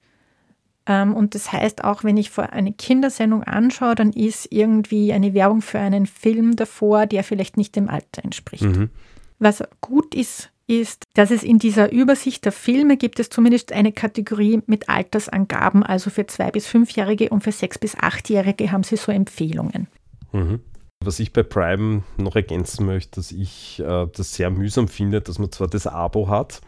Ähm, 0.87 1.15
und 1.15 1.35
das 1.35 1.53
heißt, 1.53 1.85
auch 1.85 2.05
wenn 2.05 2.17
ich 2.17 2.31
vor 2.31 2.51
eine 2.51 2.73
Kindersendung 2.73 3.43
anschaue, 3.43 3.95
dann 3.95 4.13
ist 4.13 4.49
irgendwie 4.51 5.13
eine 5.13 5.35
Werbung 5.35 5.63
für 5.63 5.79
einen 5.79 6.07
Film 6.07 6.57
davor, 6.57 7.07
der 7.07 7.25
vielleicht 7.25 7.57
nicht 7.57 7.77
dem 7.77 7.89
Alter 7.89 8.25
entspricht. 8.25 8.65
Mhm. 8.65 8.91
Was 9.39 9.63
gut 9.81 10.15
ist, 10.15 10.51
ist, 10.67 11.05
dass 11.15 11.31
es 11.31 11.43
in 11.43 11.59
dieser 11.59 11.93
Übersicht 11.93 12.45
der 12.45 12.53
Filme 12.53 12.97
gibt 12.97 13.21
es 13.21 13.29
zumindest 13.29 13.73
eine 13.73 13.93
Kategorie 13.93 14.63
mit 14.67 14.89
Altersangaben, 14.89 15.83
also 15.83 16.09
für 16.09 16.27
zwei 16.27 16.51
bis 16.51 16.67
fünfjährige 16.67 17.29
und 17.29 17.43
für 17.45 17.53
sechs 17.53 17.79
bis 17.79 17.97
achtjährige 17.97 18.73
haben 18.73 18.83
sie 18.83 18.97
so 18.97 19.13
Empfehlungen. 19.13 19.89
Mhm. 20.33 20.61
Was 21.05 21.21
ich 21.21 21.33
bei 21.33 21.43
Prime 21.43 22.03
noch 22.17 22.37
ergänzen 22.37 22.87
möchte, 22.87 23.17
dass 23.17 23.33
ich 23.33 23.81
äh, 23.81 24.07
das 24.15 24.35
sehr 24.35 24.51
mühsam 24.51 24.89
finde, 24.89 25.21
dass 25.21 25.39
man 25.39 25.53
zwar 25.53 25.69
das 25.69 25.87
Abo 25.87 26.29
hat, 26.29 26.61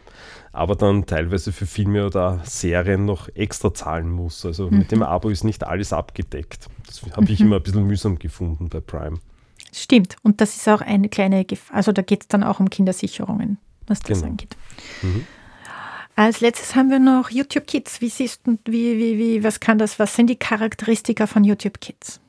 aber 0.53 0.77
dann 0.77 1.07
teilweise 1.07 1.53
für 1.53 1.67
Filme 1.67 2.07
oder 2.07 2.41
Serien 2.45 3.05
noch 3.05 3.29
extra 3.35 3.73
zahlen 3.73 4.11
muss. 4.11 4.45
Also 4.45 4.71
mhm. 4.71 4.79
mit 4.79 4.93
dem 4.93 5.03
Abo 5.03 5.29
ist 5.29 5.45
nicht 5.45 5.65
alles 5.65 5.93
abgedeckt. 5.93 6.67
Das 6.87 7.03
habe 7.17 7.31
ich 7.31 7.41
mhm. 7.41 7.47
immer 7.47 7.57
ein 7.57 7.63
bisschen 7.63 7.87
mühsam 7.87 8.19
gefunden 8.19 8.69
bei 8.69 8.81
Prime. 8.81 9.19
Stimmt. 9.73 10.17
Und 10.23 10.41
das 10.41 10.57
ist 10.57 10.69
auch 10.69 10.81
eine 10.81 11.09
kleine 11.09 11.45
Gefahr. 11.45 11.77
Also 11.77 11.93
da 11.93 12.03
geht 12.03 12.23
es 12.23 12.29
dann 12.29 12.43
auch 12.43 12.61
um 12.61 12.71
Kindersicherungen, 12.71 13.59
was 13.87 14.01
das 14.01 14.21
genau. 14.21 14.33
angeht. 14.33 14.57
Mhm. 15.03 15.27
Als 16.15 16.41
letztes 16.41 16.75
haben 16.75 16.91
wir 16.91 16.99
noch 16.99 17.29
YouTube 17.29 17.67
Kids. 17.67 18.01
Wie 18.01 18.09
siehst 18.09 18.47
du, 18.47 18.59
wie, 18.65 18.97
wie, 18.97 19.19
wie, 19.19 19.45
was 19.45 19.61
kann 19.61 19.77
das, 19.77 19.99
was 19.99 20.17
sind 20.17 20.29
die 20.29 20.37
Charakteristika 20.37 21.27
von 21.27 21.45
YouTube 21.45 21.81
Kids? 21.81 22.21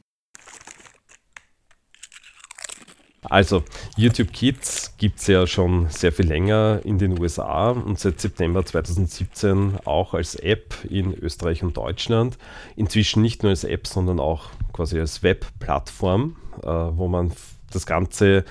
Also, 3.30 3.64
YouTube 3.98 4.32
Kids 4.32 4.94
gibt 4.98 5.20
es 5.20 5.28
ja 5.28 5.46
schon 5.48 5.90
sehr 5.90 6.12
viel 6.12 6.28
länger 6.28 6.80
in 6.84 6.98
den 6.98 7.20
USA 7.20 7.72
und 7.72 8.00
seit 8.00 8.22
September 8.22 8.66
2017 8.66 9.80
auch 9.86 10.14
als 10.14 10.36
App 10.36 10.74
in 10.90 11.14
Österreich 11.14 11.62
und 11.64 11.76
Deutschland. 11.76 12.38
Inzwischen 12.76 13.22
nicht 13.22 13.44
nur 13.44 13.50
als 13.50 13.64
App, 13.66 13.86
sondern 13.86 14.20
auch 14.20 14.50
quasi 14.72 15.00
als 15.00 15.24
Webplattform, 15.24 16.38
äh, 16.64 16.68
wo 16.68 17.08
man 17.08 17.34
das 17.72 17.86
ganze 17.86 18.46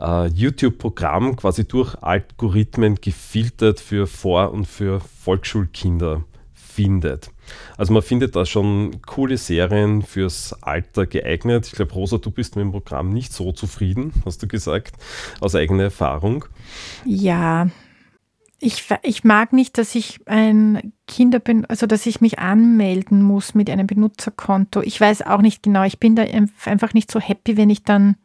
äh, 0.00 0.26
YouTube-Programm 0.26 1.36
quasi 1.36 1.66
durch 1.66 1.94
Algorithmen 2.02 2.96
gefiltert 2.96 3.78
für 3.78 4.08
Vor- 4.08 4.50
und 4.50 4.66
für 4.66 5.00
Volksschulkinder 5.00 6.24
findet. 6.70 7.30
Also 7.76 7.92
man 7.92 8.02
findet 8.02 8.36
da 8.36 8.46
schon 8.46 9.02
coole 9.02 9.36
Serien 9.36 10.02
fürs 10.02 10.54
Alter 10.62 11.06
geeignet. 11.06 11.66
Ich 11.66 11.72
glaube, 11.72 11.92
Rosa, 11.92 12.18
du 12.18 12.30
bist 12.30 12.56
mit 12.56 12.64
dem 12.64 12.72
Programm 12.72 13.10
nicht 13.10 13.32
so 13.32 13.52
zufrieden, 13.52 14.12
hast 14.24 14.42
du 14.42 14.48
gesagt, 14.48 14.94
aus 15.40 15.54
eigener 15.54 15.84
Erfahrung. 15.84 16.44
Ja, 17.04 17.68
ich, 18.60 18.84
ich 19.02 19.24
mag 19.24 19.52
nicht, 19.52 19.78
dass 19.78 19.94
ich 19.94 20.20
ein 20.26 20.92
Kinder 21.06 21.38
bin, 21.38 21.64
also 21.64 21.86
dass 21.86 22.06
ich 22.06 22.20
mich 22.20 22.38
anmelden 22.38 23.22
muss 23.22 23.54
mit 23.54 23.70
einem 23.70 23.86
Benutzerkonto. 23.86 24.82
Ich 24.82 25.00
weiß 25.00 25.22
auch 25.22 25.40
nicht 25.40 25.62
genau. 25.62 25.84
Ich 25.84 25.98
bin 25.98 26.14
da 26.14 26.24
einfach 26.66 26.92
nicht 26.92 27.10
so 27.10 27.20
happy, 27.20 27.56
wenn 27.56 27.70
ich 27.70 27.84
dann 27.84 28.16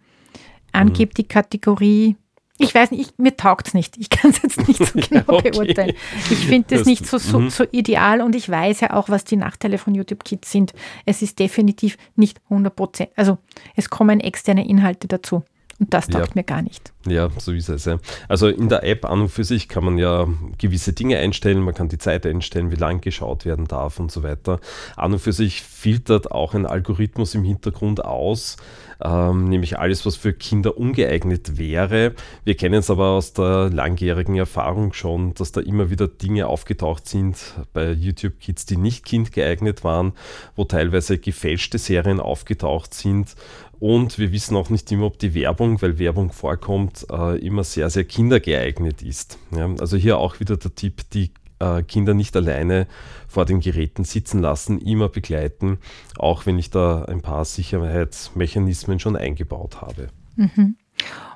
angebe 0.74 1.12
mhm. 1.12 1.16
die 1.16 1.28
Kategorie. 1.28 2.18
Ich 2.58 2.74
weiß 2.74 2.92
nicht, 2.92 3.02
ich, 3.02 3.18
mir 3.18 3.36
taugt 3.36 3.68
es 3.68 3.74
nicht. 3.74 3.98
Ich 3.98 4.10
kann 4.10 4.32
es 4.32 4.42
jetzt 4.42 4.68
nicht 4.68 4.86
so 4.86 5.00
genau 5.10 5.24
okay. 5.28 5.52
beurteilen. 5.52 5.96
Ich 6.30 6.46
finde 6.46 6.68
das, 6.70 6.80
das, 6.80 6.88
nicht 6.88 7.06
so, 7.06 7.18
so, 7.18 7.40
mhm. 7.40 7.50
so, 7.50 7.66
ideal 7.72 8.22
und 8.22 8.34
ich 8.34 8.50
weiß 8.50 8.80
ja 8.82 8.94
auch, 8.94 9.10
was 9.10 9.26
die 9.26 9.36
Nachteile 9.36 9.78
von 9.78 9.94
YouTube 9.94 10.24
Kids 10.24 10.52
sind. 10.52 10.74
Es 11.06 11.22
ist 11.22 11.40
definitiv 11.40 11.98
nicht 12.16 12.40
100 12.50 12.74
Prozent. 12.76 13.10
Also 13.16 13.38
es 13.76 13.90
kommen 13.90 14.22
externe 14.22 14.68
Inhalte 14.68 15.08
dazu. 15.08 15.44
Und 15.78 15.94
das 15.94 16.08
taugt 16.08 16.28
ja. 16.28 16.32
mir 16.36 16.44
gar 16.44 16.62
nicht. 16.62 16.94
Ja, 17.06 17.30
so 17.38 17.52
ist 17.52 17.68
es. 17.68 17.84
Ja. 17.84 18.00
Also 18.30 18.48
in 18.48 18.70
der 18.70 18.84
App 18.84 19.04
an 19.04 19.22
und 19.22 19.30
für 19.30 19.44
sich 19.44 19.68
kann 19.68 19.84
man 19.84 19.98
ja 19.98 20.26
gewisse 20.58 20.94
Dinge 20.94 21.18
einstellen, 21.18 21.60
man 21.60 21.74
kann 21.74 21.90
die 21.90 21.98
Zeit 21.98 22.26
einstellen, 22.26 22.72
wie 22.72 22.76
lang 22.76 23.02
geschaut 23.02 23.44
werden 23.44 23.66
darf 23.68 24.00
und 24.00 24.10
so 24.10 24.24
weiter. 24.24 24.62
An 24.96 25.12
und 25.12 25.20
für 25.20 25.34
sich 25.34 25.62
filtert 25.62 26.32
auch 26.32 26.54
ein 26.54 26.66
Algorithmus 26.66 27.36
im 27.36 27.44
Hintergrund 27.44 28.06
aus, 28.06 28.56
ähm, 29.04 29.46
nämlich 29.46 29.80
alles, 29.80 30.06
was 30.06 30.16
für 30.16 30.34
Kinder 30.34 30.78
ungeeignet 30.78 31.58
wäre. 31.58 32.14
Wir 32.44 32.56
kennen 32.56 32.76
es 32.76 32.90
aber 32.90 33.10
aus 33.10 33.34
der 33.34 33.70
langjährigen 33.70 34.36
Erfahrung 34.36 34.94
schon, 34.94 35.34
dass 35.34 35.52
da 35.52 35.62
immer 35.62 35.90
wieder 35.90 36.08
Dinge 36.08 36.48
aufgetaucht 36.48 37.08
sind 37.08 37.38
bei 37.74 37.92
YouTube 37.92 38.40
Kids, 38.40 38.66
die 38.66 38.78
nicht 38.78 39.06
kindgeeignet 39.06 39.84
waren, 39.84 40.14
wo 40.56 40.64
teilweise 40.64 41.18
gefälschte 41.18 41.78
Serien 41.78 42.20
aufgetaucht 42.20 42.94
sind 42.94 43.36
und 43.80 44.18
wir 44.18 44.32
wissen 44.32 44.56
auch 44.56 44.70
nicht 44.70 44.92
immer, 44.92 45.06
ob 45.06 45.20
die 45.20 45.34
Werbung, 45.34 45.82
weil 45.82 46.00
Werbung 46.00 46.32
vorkommt, 46.32 47.06
äh, 47.12 47.38
immer 47.40 47.64
sehr, 47.64 47.90
sehr 47.90 48.06
kindergeeignet 48.06 49.02
ist. 49.02 49.38
Ja, 49.56 49.70
also 49.80 49.98
hier 49.98 50.18
auch 50.18 50.40
wieder 50.40 50.58
der 50.58 50.74
Tipp, 50.74 51.02
die 51.14 51.32
äh, 51.60 51.84
Kinder 51.84 52.14
nicht 52.14 52.36
alleine 52.36 52.88
vor 53.28 53.46
den 53.46 53.60
Geräten 53.60 54.04
sitzen 54.04 54.42
lassen, 54.42 54.80
immer 54.80 55.10
begleiten, 55.10 55.78
auch 56.18 56.46
wenn 56.46 56.60
ich 56.60 56.70
da 56.70 57.04
ein 57.06 57.22
paar 57.22 57.46
Sicherheitsmechanismen 57.46 59.00
schon 59.00 59.16
eingebaut 59.16 59.82
habe. 59.82 60.08
Mhm. 60.36 60.76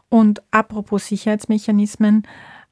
Und 0.09 0.41
apropos 0.51 1.07
Sicherheitsmechanismen, 1.07 2.23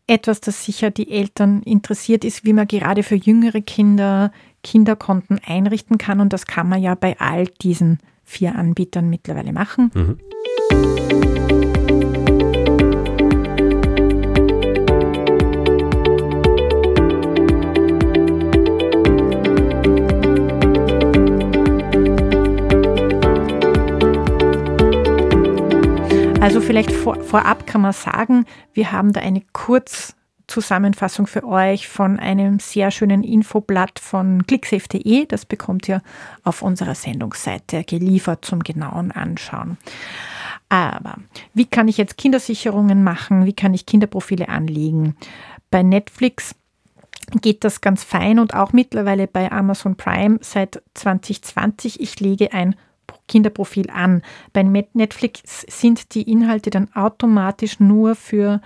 etwas, 0.08 0.40
das 0.40 0.64
sicher 0.64 0.90
die 0.90 1.12
Eltern 1.12 1.62
interessiert, 1.64 2.24
ist, 2.24 2.46
wie 2.46 2.54
man 2.54 2.68
gerade 2.68 3.04
für 3.04 3.16
jüngere 3.16 3.62
Kinder 3.62 4.32
Kinderkonten 4.64 5.40
einrichten 5.46 5.98
kann. 5.98 6.20
Und 6.20 6.34
das 6.34 6.46
kann 6.46 6.68
man 6.68 6.82
ja 6.82 6.96
bei 6.96 7.20
all 7.20 7.46
diesen 7.46 8.00
vier 8.24 8.56
Anbietern 8.56 9.10
mittlerweile 9.10 9.54
machen. 9.54 9.92
Mhm. 9.94 11.07
Also 26.40 26.62
vielleicht 26.62 26.92
vor, 26.92 27.22
vorab 27.24 27.66
kann 27.66 27.82
man 27.82 27.94
sagen, 27.94 28.46
wir 28.74 28.92
haben 28.92 29.12
da 29.12 29.22
eine 29.22 29.42
kurz 29.54 30.16
Zusammenfassung 30.48 31.28
für 31.28 31.44
euch 31.44 31.88
von 31.88 32.20
einem 32.20 32.60
sehr 32.60 32.92
schönen 32.92 33.24
Infoblatt 33.24 34.00
von 34.00 34.46
clicksafe.de. 34.48 35.26
Das 35.26 35.46
bekommt 35.46 35.90
ihr 35.90 36.02
auf 36.44 36.62
unserer 36.62 36.96
Sendungsseite 36.96 37.84
geliefert 37.84 38.46
zum 38.46 38.64
genauen 38.64 39.12
Anschauen. 39.12 39.78
Aber 40.70 41.16
wie 41.54 41.66
kann 41.66 41.88
ich 41.88 41.98
jetzt 41.98 42.18
Kindersicherungen 42.18 43.04
machen? 43.04 43.46
Wie 43.46 43.54
kann 43.54 43.74
ich 43.74 43.86
Kinderprofile 43.86 44.48
anlegen? 44.48 45.16
Bei 45.70 45.84
Netflix 45.84 46.56
geht 47.42 47.64
das 47.64 47.82
ganz 47.82 48.04
fein 48.04 48.40
und 48.40 48.54
auch 48.54 48.72
mittlerweile 48.72 49.28
bei 49.28 49.52
Amazon 49.52 49.96
Prime 49.96 50.40
seit 50.42 50.82
2020. 50.94 52.00
Ich 52.00 52.20
lege 52.20 52.54
ein 52.54 52.76
Kinderprofil 53.28 53.90
an. 53.90 54.22
Bei 54.54 54.64
Netflix 54.64 55.66
sind 55.68 56.14
die 56.14 56.30
Inhalte 56.30 56.70
dann 56.70 56.94
automatisch 56.94 57.80
nur 57.80 58.16
für 58.16 58.62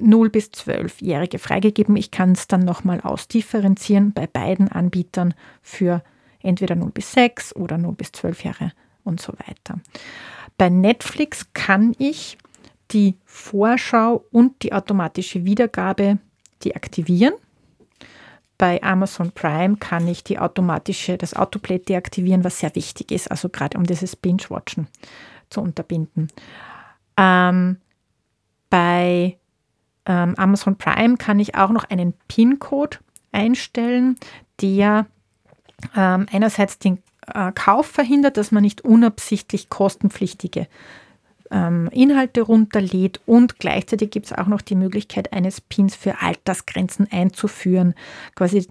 0 0.00 0.30
bis 0.30 0.48
12-Jährige 0.48 1.38
freigegeben. 1.38 1.96
Ich 1.96 2.10
kann 2.10 2.32
es 2.32 2.48
dann 2.48 2.60
nochmal 2.60 3.00
ausdifferenzieren 3.00 4.12
bei 4.12 4.26
beiden 4.26 4.68
Anbietern 4.68 5.34
für 5.62 6.02
entweder 6.40 6.74
0 6.74 6.90
bis 6.90 7.12
6 7.12 7.56
oder 7.56 7.78
0 7.78 7.94
bis 7.94 8.12
12 8.12 8.44
Jahre 8.44 8.72
und 9.04 9.20
so 9.20 9.32
weiter. 9.46 9.80
Bei 10.56 10.68
Netflix 10.68 11.46
kann 11.52 11.94
ich 11.98 12.38
die 12.90 13.16
Vorschau 13.24 14.24
und 14.30 14.62
die 14.62 14.72
automatische 14.72 15.44
Wiedergabe 15.44 16.18
deaktivieren. 16.64 17.34
Bei 18.56 18.82
Amazon 18.82 19.32
Prime 19.32 19.76
kann 19.76 20.06
ich 20.06 20.22
die 20.22 20.38
automatische, 20.38 21.18
das 21.18 21.34
Autoplay 21.34 21.78
deaktivieren, 21.78 22.44
was 22.44 22.60
sehr 22.60 22.74
wichtig 22.74 23.10
ist, 23.10 23.30
also 23.30 23.48
gerade 23.48 23.76
um 23.76 23.84
dieses 23.84 24.14
Binge-Watchen 24.14 24.86
zu 25.50 25.60
unterbinden. 25.60 26.28
Ähm, 27.16 27.78
bei 28.70 29.38
ähm, 30.06 30.34
Amazon 30.36 30.76
Prime 30.76 31.16
kann 31.16 31.40
ich 31.40 31.54
auch 31.54 31.70
noch 31.70 31.84
einen 31.84 32.14
PIN-Code 32.28 32.98
einstellen, 33.32 34.16
der 34.60 35.06
ähm, 35.96 36.26
einerseits 36.32 36.78
den 36.78 37.02
äh, 37.26 37.52
Kauf 37.52 37.86
verhindert, 37.86 38.36
dass 38.36 38.52
man 38.52 38.62
nicht 38.62 38.82
unabsichtlich 38.82 39.68
kostenpflichtige 39.68 40.68
ähm, 41.50 41.88
Inhalte 41.92 42.42
runterlädt 42.42 43.20
und 43.26 43.58
gleichzeitig 43.58 44.10
gibt 44.10 44.26
es 44.26 44.32
auch 44.32 44.46
noch 44.46 44.60
die 44.60 44.74
Möglichkeit 44.74 45.32
eines 45.32 45.60
Pins 45.60 45.94
für 45.94 46.20
Altersgrenzen 46.20 47.08
einzuführen, 47.10 47.94
quasi 48.34 48.66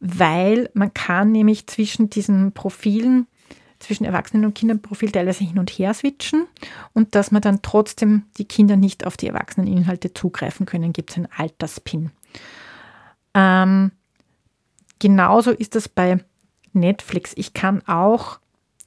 weil 0.00 0.68
man 0.74 0.92
kann 0.92 1.32
nämlich 1.32 1.66
zwischen 1.66 2.10
diesen 2.10 2.52
Profilen 2.52 3.26
zwischen 3.78 4.04
Erwachsenen- 4.04 4.44
und 4.44 4.54
Kinderprofil 4.54 5.10
teilweise 5.10 5.44
hin 5.44 5.58
und 5.58 5.70
her 5.70 5.94
switchen 5.94 6.46
und 6.92 7.14
dass 7.14 7.30
man 7.30 7.42
dann 7.42 7.62
trotzdem 7.62 8.24
die 8.38 8.46
Kinder 8.46 8.76
nicht 8.76 9.06
auf 9.06 9.16
die 9.16 9.28
Erwachseneninhalte 9.28 10.14
zugreifen 10.14 10.66
können, 10.66 10.92
gibt 10.92 11.10
es 11.10 11.16
einen 11.16 11.28
Alterspin. 11.36 12.10
Ähm, 13.34 13.92
genauso 14.98 15.50
ist 15.50 15.74
das 15.74 15.88
bei 15.88 16.24
Netflix. 16.72 17.32
Ich 17.36 17.52
kann 17.52 17.86
auch 17.86 18.38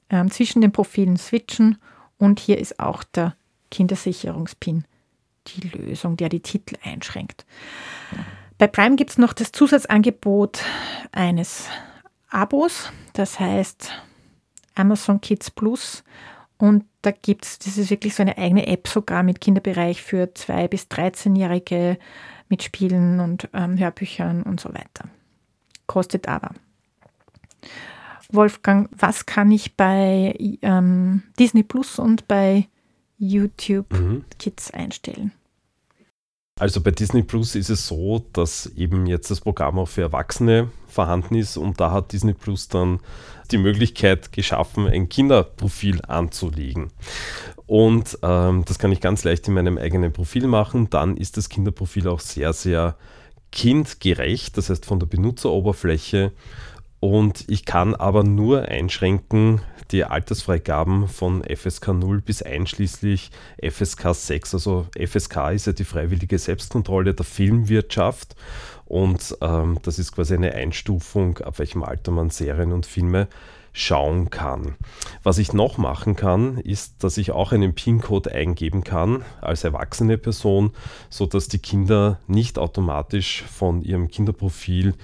ähm, 0.10 0.32
zwischen 0.32 0.62
den 0.62 0.72
Profilen 0.72 1.18
switchen 1.18 1.78
und 2.18 2.40
hier 2.40 2.58
ist 2.58 2.80
auch 2.80 3.04
der 3.04 3.36
Kindersicherungspin 3.72 4.86
die 5.48 5.68
Lösung, 5.70 6.18
der 6.18 6.30
die 6.30 6.42
Titel 6.42 6.76
einschränkt. 6.84 7.46
Bei 8.58 8.68
Prime 8.68 8.96
gibt 8.96 9.12
es 9.12 9.18
noch 9.18 9.34
das 9.34 9.52
Zusatzangebot 9.52 10.64
eines 11.12 11.68
Abos. 12.30 12.92
Das 13.14 13.40
heißt, 13.40 13.92
Amazon 14.76 15.22
Kids 15.22 15.52
Plus. 15.52 16.04
Und 16.58 16.86
da 17.04 17.12
gibt 17.12 17.46
es, 17.46 17.60
das 17.60 17.78
ist 17.78 17.92
wirklich 17.92 18.16
so 18.16 18.24
eine 18.24 18.38
eigene 18.38 18.68
App 18.68 18.88
sogar 18.88 19.22
mit 19.22 19.42
Kinderbereich 19.42 20.02
für 20.02 20.26
2- 20.26 20.68
bis 20.68 20.86
13-Jährige 20.86 22.00
mit 22.50 22.64
Spielen 22.64 23.20
und 23.20 23.48
ähm, 23.54 23.78
Hörbüchern 23.78 24.42
und 24.42 24.60
so 24.60 24.70
weiter. 24.70 25.08
Kostet 25.86 26.28
aber. 26.28 26.52
Wolfgang, 28.32 28.90
was 28.98 29.26
kann 29.26 29.52
ich 29.52 29.76
bei 29.76 30.36
ähm, 30.62 31.24
Disney 31.40 31.64
Plus 31.64 32.00
und 32.00 32.28
bei 32.28 32.68
YouTube 33.18 33.92
mhm. 33.94 34.26
Kids 34.38 34.72
einstellen? 34.72 35.32
Also 36.60 36.82
bei 36.82 36.92
Disney 36.92 37.22
Plus 37.22 37.56
ist 37.56 37.70
es 37.70 37.88
so, 37.88 38.26
dass 38.34 38.66
eben 38.76 39.06
jetzt 39.06 39.30
das 39.30 39.42
Programm 39.42 39.78
auch 39.78 39.88
für 39.88 40.02
Erwachsene 40.02 40.72
vorhanden 40.88 41.36
ist 41.36 41.56
und 41.56 41.80
da 41.80 41.92
hat 41.92 42.14
Disney 42.14 42.34
Plus 42.34 42.68
dann 42.68 43.00
die 43.52 43.60
Möglichkeit 43.60 44.32
geschaffen, 44.32 44.88
ein 44.88 45.08
Kinderprofil 45.08 46.02
anzulegen. 46.08 46.92
Und 47.68 48.18
ähm, 48.24 48.64
das 48.66 48.80
kann 48.80 48.92
ich 48.92 49.02
ganz 49.02 49.24
leicht 49.24 49.48
in 49.48 49.54
meinem 49.54 49.78
eigenen 49.78 50.12
Profil 50.12 50.48
machen. 50.48 50.90
Dann 50.90 51.16
ist 51.16 51.38
das 51.38 51.50
Kinderprofil 51.50 52.08
auch 52.08 52.20
sehr, 52.20 52.54
sehr 52.54 52.96
kindgerecht, 53.52 54.58
das 54.58 54.70
heißt 54.70 54.86
von 54.86 55.00
der 55.00 55.08
Benutzeroberfläche. 55.08 56.32
Und 57.00 57.46
ich 57.48 57.66
kann 57.66 57.94
aber 57.94 58.24
nur 58.24 58.64
einschränken, 58.64 59.62
die 59.92 60.04
Altersfreigaben 60.04 61.08
von 61.08 61.44
FSK 61.44 61.90
0 61.90 62.22
bis 62.22 62.42
einschließlich 62.42 63.32
FSK 63.62 64.14
6. 64.14 64.54
Also 64.56 64.88
FSK 64.98 65.52
ist 65.54 65.68
ja 65.68 65.74
die 65.74 65.86
freiwillige 65.86 66.38
Selbstkontrolle 66.38 67.14
der 67.14 67.26
Filmwirtschaft 67.26 68.36
und 68.86 69.38
ähm, 69.42 69.80
das 69.84 70.00
ist 70.00 70.14
quasi 70.14 70.34
eine 70.34 70.54
Einstufung, 70.54 71.38
ab 71.40 71.60
welchem 71.60 71.84
Alter 71.84 72.12
man 72.12 72.30
Serien 72.30 72.72
und 72.72 72.86
Filme 72.86 73.28
schauen 73.74 74.30
kann. 74.32 74.76
Was 75.24 75.38
ich 75.38 75.54
noch 75.54 75.78
machen 75.78 76.16
kann, 76.16 76.58
ist, 76.58 77.04
dass 77.04 77.18
ich 77.18 77.32
auch 77.32 77.52
einen 77.52 77.76
PIN-Code 77.76 78.32
eingeben 78.32 78.84
kann 78.84 79.24
als 79.40 79.64
erwachsene 79.64 80.18
Person, 80.18 80.72
sodass 81.10 81.48
die 81.48 81.60
Kinder 81.60 82.20
nicht 82.28 82.58
automatisch 82.58 83.44
von 83.44 83.84
ihrem 83.84 84.08
Kinderprofil 84.08 84.96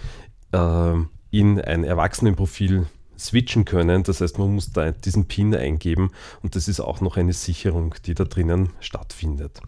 äh, 0.54 0.94
in 1.34 1.60
ein 1.60 1.84
Erwachsenenprofil 1.84 2.86
switchen 3.18 3.66
können. 3.66 4.04
Das 4.04 4.22
heißt, 4.22 4.38
man 4.38 4.54
muss 4.54 4.72
da 4.72 4.92
diesen 4.92 5.26
PIN 5.26 5.56
eingeben 5.56 6.12
und 6.44 6.56
das 6.56 6.68
ist 6.68 6.80
auch 6.80 7.02
noch 7.02 7.18
eine 7.18 7.34
Sicherung, 7.34 7.96
die 8.06 8.14
da 8.14 8.24
drinnen 8.24 8.70
stattfindet. 8.80 9.60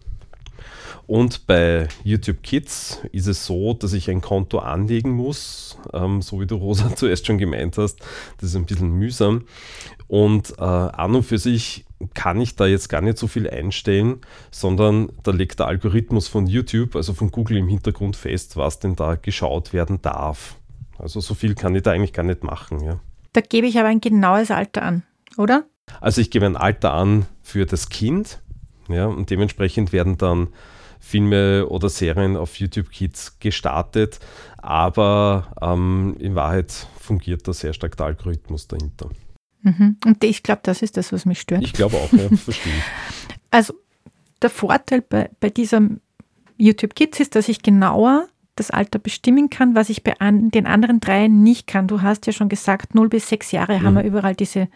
Und 1.08 1.48
bei 1.48 1.88
YouTube 2.04 2.42
Kids 2.42 3.00
ist 3.10 3.26
es 3.26 3.46
so, 3.46 3.74
dass 3.74 3.92
ich 3.94 4.08
ein 4.10 4.20
Konto 4.20 4.60
anlegen 4.60 5.10
muss, 5.10 5.76
ähm, 5.92 6.22
so 6.22 6.40
wie 6.40 6.46
du 6.46 6.54
Rosa 6.54 6.94
zuerst 6.96 7.26
schon 7.26 7.38
gemeint 7.38 7.78
hast. 7.78 7.98
Das 8.38 8.50
ist 8.50 8.56
ein 8.56 8.66
bisschen 8.66 8.92
mühsam. 8.92 9.44
Und 10.06 10.54
äh, 10.58 10.62
an 10.62 11.16
und 11.16 11.24
für 11.24 11.38
sich 11.38 11.84
kann 12.14 12.40
ich 12.40 12.54
da 12.54 12.66
jetzt 12.66 12.88
gar 12.88 13.00
nicht 13.00 13.18
so 13.18 13.26
viel 13.26 13.50
einstellen, 13.50 14.20
sondern 14.52 15.10
da 15.24 15.32
legt 15.32 15.58
der 15.58 15.66
Algorithmus 15.66 16.28
von 16.28 16.46
YouTube, 16.46 16.94
also 16.94 17.12
von 17.12 17.32
Google 17.32 17.56
im 17.56 17.68
Hintergrund 17.68 18.14
fest, 18.14 18.56
was 18.56 18.78
denn 18.78 18.94
da 18.94 19.16
geschaut 19.16 19.72
werden 19.72 20.00
darf. 20.02 20.56
Also 20.98 21.20
so 21.20 21.34
viel 21.34 21.54
kann 21.54 21.74
ich 21.74 21.82
da 21.82 21.92
eigentlich 21.92 22.12
gar 22.12 22.22
nicht 22.22 22.42
machen. 22.42 22.80
Ja. 22.80 23.00
Da 23.32 23.40
gebe 23.40 23.66
ich 23.66 23.78
aber 23.78 23.88
ein 23.88 24.00
genaues 24.00 24.50
Alter 24.50 24.82
an, 24.82 25.02
oder? 25.36 25.66
Also 26.00 26.20
ich 26.20 26.30
gebe 26.30 26.46
ein 26.46 26.56
Alter 26.56 26.92
an 26.92 27.26
für 27.42 27.66
das 27.66 27.88
Kind, 27.88 28.40
ja, 28.88 29.06
und 29.06 29.30
dementsprechend 29.30 29.92
werden 29.92 30.18
dann 30.18 30.48
Filme 31.00 31.66
oder 31.68 31.88
Serien 31.88 32.36
auf 32.36 32.58
YouTube 32.58 32.90
Kids 32.90 33.38
gestartet, 33.38 34.18
aber 34.58 35.52
ähm, 35.60 36.16
in 36.18 36.34
Wahrheit 36.34 36.72
fungiert 36.98 37.46
da 37.46 37.52
sehr 37.52 37.72
stark 37.72 37.96
der 37.96 38.06
Algorithmus 38.06 38.66
dahinter. 38.66 39.10
Mhm. 39.62 39.96
Und 40.04 40.24
ich 40.24 40.42
glaube, 40.42 40.60
das 40.64 40.82
ist 40.82 40.96
das, 40.96 41.12
was 41.12 41.26
mich 41.26 41.40
stört. 41.40 41.62
Ich 41.62 41.72
glaube 41.72 41.96
auch, 41.96 42.12
ja, 42.12 42.28
verstehe 42.36 42.72
ich. 42.72 43.36
Also 43.50 43.74
der 44.42 44.50
Vorteil 44.50 45.02
bei, 45.02 45.30
bei 45.40 45.50
diesem 45.50 46.00
YouTube 46.56 46.94
Kids 46.94 47.20
ist, 47.20 47.34
dass 47.34 47.48
ich 47.48 47.62
genauer 47.62 48.28
das 48.56 48.70
Alter 48.70 48.98
bestimmen 48.98 49.50
kann, 49.50 49.74
was 49.74 49.90
ich 49.90 50.02
bei 50.02 50.18
an, 50.18 50.50
den 50.50 50.66
anderen 50.66 50.98
drei 50.98 51.28
nicht 51.28 51.66
kann. 51.66 51.86
Du 51.86 52.02
hast 52.02 52.26
ja 52.26 52.32
schon 52.32 52.48
gesagt, 52.48 52.94
0 52.94 53.08
bis 53.08 53.28
6 53.28 53.52
Jahre 53.52 53.78
mhm. 53.78 53.82
haben 53.84 53.94
wir 53.96 54.02
überall 54.02 54.34
diese, 54.34 54.68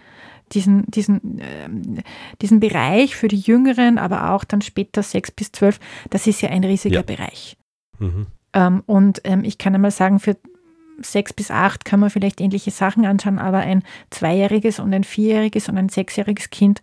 diesen, 0.52 0.84
diesen, 0.86 1.38
äh, 1.38 2.02
diesen 2.40 2.60
Bereich 2.60 3.16
für 3.16 3.28
die 3.28 3.38
Jüngeren, 3.38 3.98
aber 3.98 4.30
auch 4.30 4.44
dann 4.44 4.62
später 4.62 5.02
6 5.02 5.32
bis 5.32 5.52
12. 5.52 5.80
Das 6.10 6.26
ist 6.26 6.42
ja 6.42 6.50
ein 6.50 6.62
riesiger 6.62 6.96
ja. 6.96 7.02
Bereich. 7.02 7.56
Mhm. 7.98 8.26
Ähm, 8.52 8.82
und 8.86 9.20
ähm, 9.24 9.44
ich 9.44 9.58
kann 9.58 9.74
einmal 9.74 9.90
sagen, 9.90 10.20
für 10.20 10.36
6 11.02 11.32
bis 11.32 11.50
8 11.50 11.84
kann 11.84 12.00
man 12.00 12.10
vielleicht 12.10 12.40
ähnliche 12.40 12.70
Sachen 12.70 13.06
anschauen, 13.06 13.38
aber 13.38 13.58
ein 13.58 13.82
zweijähriges 14.10 14.78
und 14.78 14.92
ein 14.92 15.04
vierjähriges 15.04 15.68
und 15.68 15.78
ein 15.78 15.88
sechsjähriges 15.88 16.50
Kind 16.50 16.82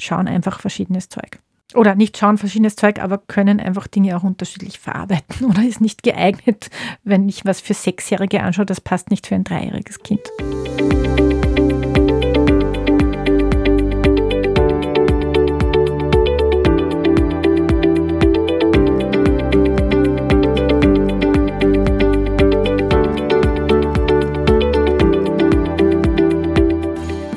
schauen 0.00 0.26
einfach 0.26 0.60
verschiedenes 0.60 1.08
Zeug 1.08 1.38
oder 1.74 1.94
nicht 1.94 2.16
schauen 2.16 2.38
verschiedenes 2.38 2.76
Zeug, 2.76 3.00
aber 3.00 3.18
können 3.18 3.60
einfach 3.60 3.86
Dinge 3.86 4.16
auch 4.16 4.22
unterschiedlich 4.22 4.78
verarbeiten 4.78 5.46
oder 5.50 5.62
ist 5.62 5.80
nicht 5.80 6.02
geeignet, 6.02 6.70
wenn 7.02 7.28
ich 7.28 7.44
was 7.44 7.60
für 7.60 7.74
Sechsjährige 7.74 8.42
anschaue, 8.42 8.66
das 8.66 8.80
passt 8.80 9.10
nicht 9.10 9.26
für 9.26 9.34
ein 9.34 9.44
dreijähriges 9.44 10.00
Kind. 10.02 10.20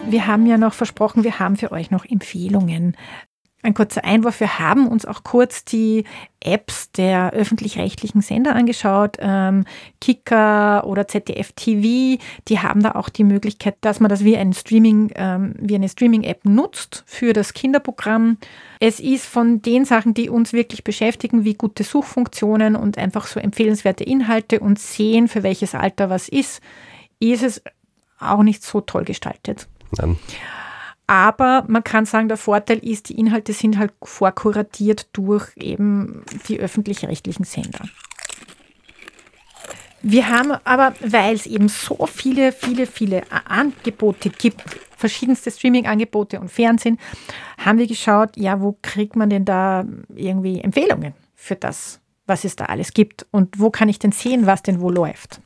Wir 0.09 0.25
haben 0.25 0.45
ja 0.45 0.57
noch 0.57 0.73
versprochen, 0.73 1.23
wir 1.23 1.39
haben 1.39 1.55
für 1.55 1.71
euch 1.71 1.89
noch 1.89 2.03
Empfehlungen. 2.03 2.97
Ein 3.67 3.73
kurzer 3.73 4.05
Einwurf, 4.05 4.39
wir 4.39 4.59
haben 4.59 4.87
uns 4.87 5.05
auch 5.05 5.25
kurz 5.25 5.65
die 5.65 6.05
Apps 6.39 6.89
der 6.93 7.31
öffentlich-rechtlichen 7.31 8.21
Sender 8.21 8.55
angeschaut, 8.55 9.17
ähm, 9.19 9.65
Kika 9.99 10.83
oder 10.85 11.09
ZDF 11.09 11.51
TV, 11.51 12.17
die 12.47 12.59
haben 12.59 12.81
da 12.81 12.91
auch 12.91 13.09
die 13.09 13.25
Möglichkeit, 13.25 13.75
dass 13.81 13.99
man 13.99 14.07
das 14.07 14.23
wie, 14.23 14.37
ein 14.37 14.53
Streaming, 14.53 15.11
ähm, 15.15 15.53
wie 15.59 15.75
eine 15.75 15.89
Streaming-App 15.89 16.45
nutzt 16.45 17.03
für 17.07 17.33
das 17.33 17.51
Kinderprogramm. 17.53 18.37
Es 18.79 19.01
ist 19.01 19.25
von 19.25 19.61
den 19.61 19.83
Sachen, 19.83 20.13
die 20.13 20.29
uns 20.29 20.53
wirklich 20.53 20.85
beschäftigen, 20.85 21.43
wie 21.43 21.55
gute 21.55 21.83
Suchfunktionen 21.83 22.77
und 22.77 22.97
einfach 22.97 23.27
so 23.27 23.41
empfehlenswerte 23.41 24.05
Inhalte 24.05 24.61
und 24.61 24.79
sehen, 24.79 25.27
für 25.27 25.43
welches 25.43 25.75
Alter 25.75 26.09
was 26.09 26.29
ist, 26.29 26.61
ist 27.19 27.43
es 27.43 27.61
auch 28.17 28.43
nicht 28.43 28.63
so 28.63 28.79
toll 28.79 29.03
gestaltet. 29.03 29.67
Nein. 29.97 30.17
Aber 31.07 31.63
man 31.67 31.85
kann 31.85 32.05
sagen, 32.05 32.27
der 32.27 32.37
Vorteil 32.37 32.79
ist, 32.79 33.07
die 33.07 33.17
Inhalte 33.17 33.53
sind 33.53 33.77
halt 33.77 33.93
vorkuratiert 34.03 35.07
durch 35.13 35.49
eben 35.55 36.23
die 36.49 36.59
öffentlich-rechtlichen 36.59 37.45
Sender. 37.45 37.87
Wir 40.01 40.29
haben 40.29 40.51
aber, 40.63 40.93
weil 40.99 41.35
es 41.35 41.45
eben 41.45 41.69
so 41.69 42.05
viele, 42.05 42.51
viele, 42.51 42.85
viele 42.85 43.23
Angebote 43.45 44.29
gibt, 44.29 44.61
verschiedenste 44.95 45.49
Streaming-Angebote 45.49 46.39
und 46.39 46.51
Fernsehen, 46.51 46.99
haben 47.57 47.79
wir 47.79 47.87
geschaut, 47.87 48.35
ja, 48.35 48.61
wo 48.61 48.77
kriegt 48.81 49.15
man 49.15 49.29
denn 49.29 49.45
da 49.45 49.85
irgendwie 50.13 50.61
Empfehlungen 50.61 51.13
für 51.35 51.55
das, 51.55 51.99
was 52.25 52.43
es 52.43 52.55
da 52.55 52.65
alles 52.65 52.93
gibt 52.93 53.25
und 53.31 53.59
wo 53.59 53.69
kann 53.69 53.89
ich 53.89 53.99
denn 53.99 54.11
sehen, 54.11 54.45
was 54.45 54.61
denn 54.61 54.81
wo 54.81 54.89
läuft. 54.89 55.41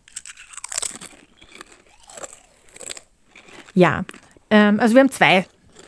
Ja, 3.73 4.03
ähm, 4.51 4.79
also 4.79 4.93
wir 4.93 5.01
haben 5.01 5.09
zwei 5.09 5.45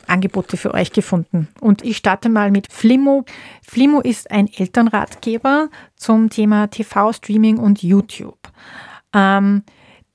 Angebote 0.08 0.58
für 0.58 0.73
euch 0.73 0.91
gefunden. 0.91 1.47
Und 1.60 1.84
ich 1.84 1.97
starte 1.97 2.30
mal 2.30 2.52
mit 2.52 2.71
Flimo. 2.71 3.26
Flimo 3.62 4.02
ist 4.02 4.32
ein 4.32 4.47
Elternratgeber 4.47 5.69
zum 5.95 6.30
Thema 6.30 6.67
TV-Streaming 6.67 7.58
und 7.58 7.84
YouTube. 7.84 8.39
Ähm, 9.13 9.63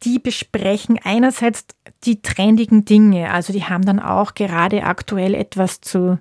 die 0.02 0.18
besprechen 0.18 0.98
einerseits 1.02 1.66
die 2.04 2.22
trendigen 2.22 2.84
Dinge. 2.84 3.30
Also 3.32 3.52
die 3.52 3.64
haben 3.64 3.84
dann 3.84 4.00
auch 4.00 4.34
gerade 4.34 4.84
aktuell 4.84 5.34
etwas 5.34 5.80
zu 5.80 6.18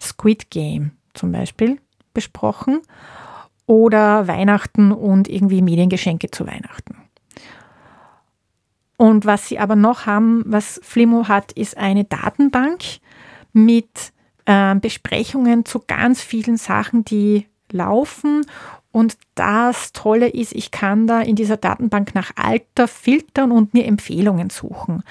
Squid 0.00 0.50
Game 0.50 0.92
zum 1.14 1.32
Beispiel 1.32 1.78
besprochen 2.12 2.80
oder 3.66 4.26
Weihnachten 4.26 4.92
und 4.92 5.28
irgendwie 5.28 5.62
Mediengeschenke 5.62 6.30
zu 6.30 6.46
Weihnachten. 6.46 7.03
Und 9.04 9.26
was 9.26 9.48
sie 9.48 9.58
aber 9.58 9.76
noch 9.76 10.06
haben, 10.06 10.42
was 10.46 10.80
Flimo 10.82 11.28
hat, 11.28 11.52
ist 11.52 11.76
eine 11.76 12.04
Datenbank 12.04 12.80
mit 13.52 14.14
äh, 14.46 14.74
Besprechungen 14.76 15.66
zu 15.66 15.80
ganz 15.86 16.22
vielen 16.22 16.56
Sachen, 16.56 17.04
die 17.04 17.46
laufen. 17.70 18.46
Und 18.92 19.18
das 19.34 19.92
Tolle 19.92 20.28
ist, 20.28 20.54
ich 20.54 20.70
kann 20.70 21.06
da 21.06 21.20
in 21.20 21.36
dieser 21.36 21.58
Datenbank 21.58 22.14
nach 22.14 22.30
Alter 22.36 22.88
filtern 22.88 23.52
und 23.52 23.74
mir 23.74 23.84
Empfehlungen 23.84 24.48
suchen. 24.48 25.02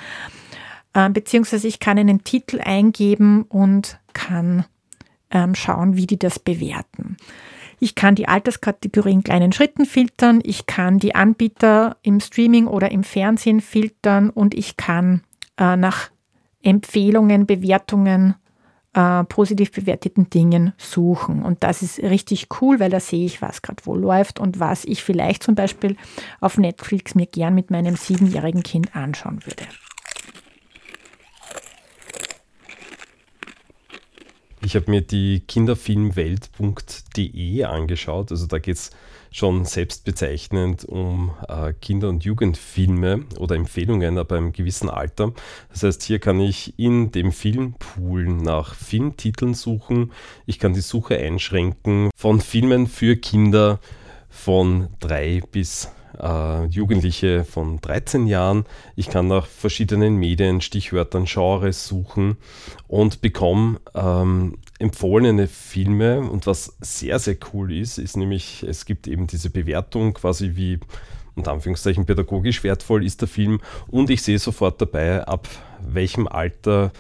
Äh, 0.96 1.12
beziehungsweise 1.12 1.68
ich 1.68 1.80
kann 1.80 2.00
einen 2.00 2.24
Titel 2.24 2.62
eingeben 2.62 3.44
und 3.44 4.00
kann 4.14 4.66
ähm, 5.30 5.54
schauen, 5.54 5.98
wie 5.98 6.08
die 6.08 6.18
das 6.18 6.40
bewerten. 6.40 7.16
Ich 7.84 7.96
kann 7.96 8.16
die 8.16 8.30
Alterskategorie 8.30 9.12
in 9.12 9.24
kleinen 9.24 9.52
Schritten 9.52 9.86
filtern, 9.86 10.40
ich 10.42 10.68
kann 10.68 11.00
die 11.00 11.16
Anbieter 11.16 11.98
im 12.02 12.22
Streaming 12.22 12.66
oder 12.66 12.90
im 12.92 13.04
Fernsehen 13.04 13.60
filtern 13.60 14.30
und 14.30 14.54
ich 14.54 14.78
kann 14.78 15.24
äh, 15.58 15.76
nach 15.76 16.10
Empfehlungen, 16.62 17.46
Bewertungen, 17.46 18.36
äh, 18.94 19.26
positiv 19.26 19.74
bewerteten 19.74 20.30
Dingen 20.30 20.72
suchen. 20.78 21.44
Und 21.44 21.62
das 21.66 21.82
ist 21.82 22.00
richtig 22.00 22.48
cool, 22.62 22.80
weil 22.80 22.90
da 22.90 23.02
sehe 23.02 23.26
ich, 23.26 23.42
was 23.42 23.62
gerade 23.62 23.86
wo 23.86 23.98
läuft 23.98 24.40
und 24.40 24.62
was 24.62 24.86
ich 24.86 25.04
vielleicht 25.04 25.44
zum 25.44 25.56
Beispiel 25.56 25.98
auf 26.40 26.58
Netflix 26.58 27.16
mir 27.16 27.26
gern 27.26 27.54
mit 27.54 27.70
meinem 27.70 27.98
siebenjährigen 27.98 28.64
Kind 28.64 28.96
anschauen 28.96 29.46
würde. 29.46 29.64
Ich 34.66 34.78
habe 34.78 34.90
mir 34.90 35.02
die 35.02 35.42
Kinderfilmwelt.de 35.42 37.66
angeschaut. 37.66 38.32
Also 38.32 38.48
da 38.48 38.60
geht 38.60 38.78
es 38.78 38.92
schon 39.30 39.66
selbstbezeichnend 39.66 40.86
um 40.86 41.34
äh, 41.50 41.74
Kinder- 41.74 42.08
und 42.08 42.24
Jugendfilme 42.24 43.26
oder 43.40 43.56
Empfehlungen 43.56 44.18
ab 44.18 44.32
einem 44.32 44.54
gewissen 44.54 44.90
Alter. 44.90 45.34
Das 45.70 45.84
heißt, 45.84 46.04
hier 46.04 46.20
kann 46.20 46.40
ich 46.40 46.80
in 46.80 47.12
dem 47.12 47.34
Filmpool 47.34 48.24
nach 48.26 48.74
Filmtiteln 48.74 49.54
suchen. 49.54 50.14
Ich 50.46 50.60
kann 50.60 50.74
die 50.74 50.82
Suche 50.82 51.18
einschränken 51.18 52.10
von 52.16 52.40
Filmen 52.40 52.88
für 52.88 53.18
Kinder 53.18 53.82
von 54.30 54.88
drei 55.00 55.42
bis 55.52 55.92
äh, 56.22 56.66
Jugendliche 56.66 57.44
von 57.46 57.80
13 57.82 58.28
Jahren. 58.28 58.66
Ich 58.96 59.10
kann 59.10 59.28
nach 59.28 59.46
verschiedenen 59.46 60.16
Medien, 60.16 60.62
Stichwörtern, 60.62 61.26
Genres 61.26 61.88
suchen 61.88 62.38
und 62.88 63.22
bekomme 63.22 63.80
ähm, 63.96 64.58
empfohlene 64.80 65.48
Filme. 65.48 66.22
Und 66.22 66.48
was 66.48 66.76
sehr, 66.82 67.20
sehr 67.20 67.38
cool 67.54 67.72
ist, 67.72 67.98
ist 67.98 68.18
nämlich, 68.18 68.64
es 68.68 68.86
gibt 68.86 69.08
eben 69.08 69.28
diese 69.28 69.50
Bewertung 69.50 70.14
quasi 70.14 70.52
wie 70.56 70.80
unter 71.36 71.52
Anführungszeichen 71.52 72.06
pädagogisch 72.06 72.64
wertvoll 72.64 73.04
ist 73.04 73.22
der 73.22 73.28
Film 73.28 73.60
und 73.88 74.12
ich 74.12 74.22
sehe 74.22 74.38
sofort 74.38 74.80
dabei, 74.80 75.24
ab 75.28 75.48
welchem 75.82 76.28
Alter 76.28 76.92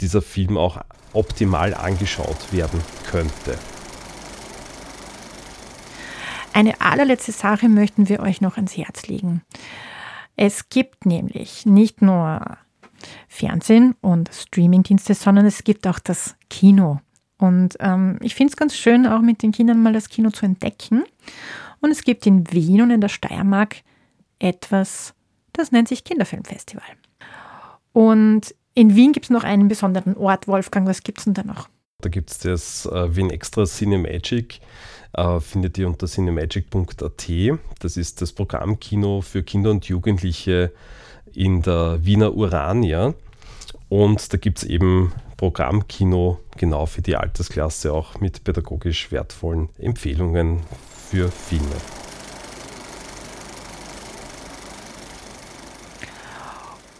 dieser 0.00 0.20
Film 0.20 0.58
auch 0.58 0.78
optimal 1.12 1.74
angeschaut 1.74 2.52
werden 2.52 2.80
könnte. 3.10 3.56
Eine 6.52 6.80
allerletzte 6.80 7.32
Sache 7.32 7.68
möchten 7.68 8.08
wir 8.08 8.20
euch 8.20 8.40
noch 8.40 8.56
ans 8.56 8.76
Herz 8.76 9.06
legen. 9.06 9.42
Es 10.36 10.68
gibt 10.68 11.06
nämlich 11.06 11.66
nicht 11.66 12.02
nur 12.02 12.58
Fernsehen 13.28 13.94
und 14.00 14.30
Streamingdienste, 14.32 15.14
sondern 15.14 15.46
es 15.46 15.64
gibt 15.64 15.86
auch 15.86 15.98
das 15.98 16.36
Kino. 16.50 17.00
Und 17.38 17.76
ähm, 17.80 18.18
ich 18.20 18.34
finde 18.34 18.50
es 18.50 18.56
ganz 18.56 18.74
schön, 18.74 19.06
auch 19.06 19.20
mit 19.20 19.42
den 19.42 19.52
Kindern 19.52 19.82
mal 19.82 19.92
das 19.92 20.08
Kino 20.08 20.30
zu 20.30 20.44
entdecken. 20.44 21.04
Und 21.80 21.90
es 21.90 22.02
gibt 22.02 22.26
in 22.26 22.50
Wien 22.50 22.82
und 22.82 22.90
in 22.90 23.00
der 23.00 23.08
Steiermark 23.08 23.76
etwas, 24.38 25.14
das 25.52 25.72
nennt 25.72 25.88
sich 25.88 26.04
Kinderfilmfestival. 26.04 26.84
Und 27.92 28.54
in 28.74 28.94
Wien 28.94 29.12
gibt 29.12 29.26
es 29.26 29.30
noch 29.30 29.44
einen 29.44 29.68
besonderen 29.68 30.16
Ort. 30.16 30.48
Wolfgang, 30.48 30.86
was 30.86 31.02
gibt 31.02 31.18
es 31.18 31.24
denn 31.24 31.34
da 31.34 31.42
noch? 31.42 31.68
Da 32.00 32.10
gibt 32.10 32.30
es 32.30 32.38
das 32.38 32.86
äh, 32.86 33.16
Wien 33.16 33.28
Extra 33.28 33.64
Cinemagic. 33.64 34.60
Äh, 35.14 35.40
findet 35.40 35.78
ihr 35.78 35.88
unter 35.88 36.06
cinemagic.at. 36.06 37.28
Das 37.80 37.96
ist 37.96 38.22
das 38.22 38.30
Programmkino 38.30 39.20
für 39.20 39.42
Kinder 39.42 39.72
und 39.72 39.84
Jugendliche 39.86 40.72
in 41.34 41.60
der 41.62 41.98
Wiener 42.04 42.36
Urania. 42.36 43.14
Und 43.88 44.32
da 44.32 44.36
gibt 44.36 44.58
es 44.58 44.64
eben 44.64 45.12
Programmkino 45.38 46.38
genau 46.56 46.86
für 46.86 47.02
die 47.02 47.16
Altersklasse, 47.16 47.92
auch 47.92 48.20
mit 48.20 48.44
pädagogisch 48.44 49.10
wertvollen 49.10 49.68
Empfehlungen 49.76 50.60
für 51.10 51.32
Filme. 51.32 51.66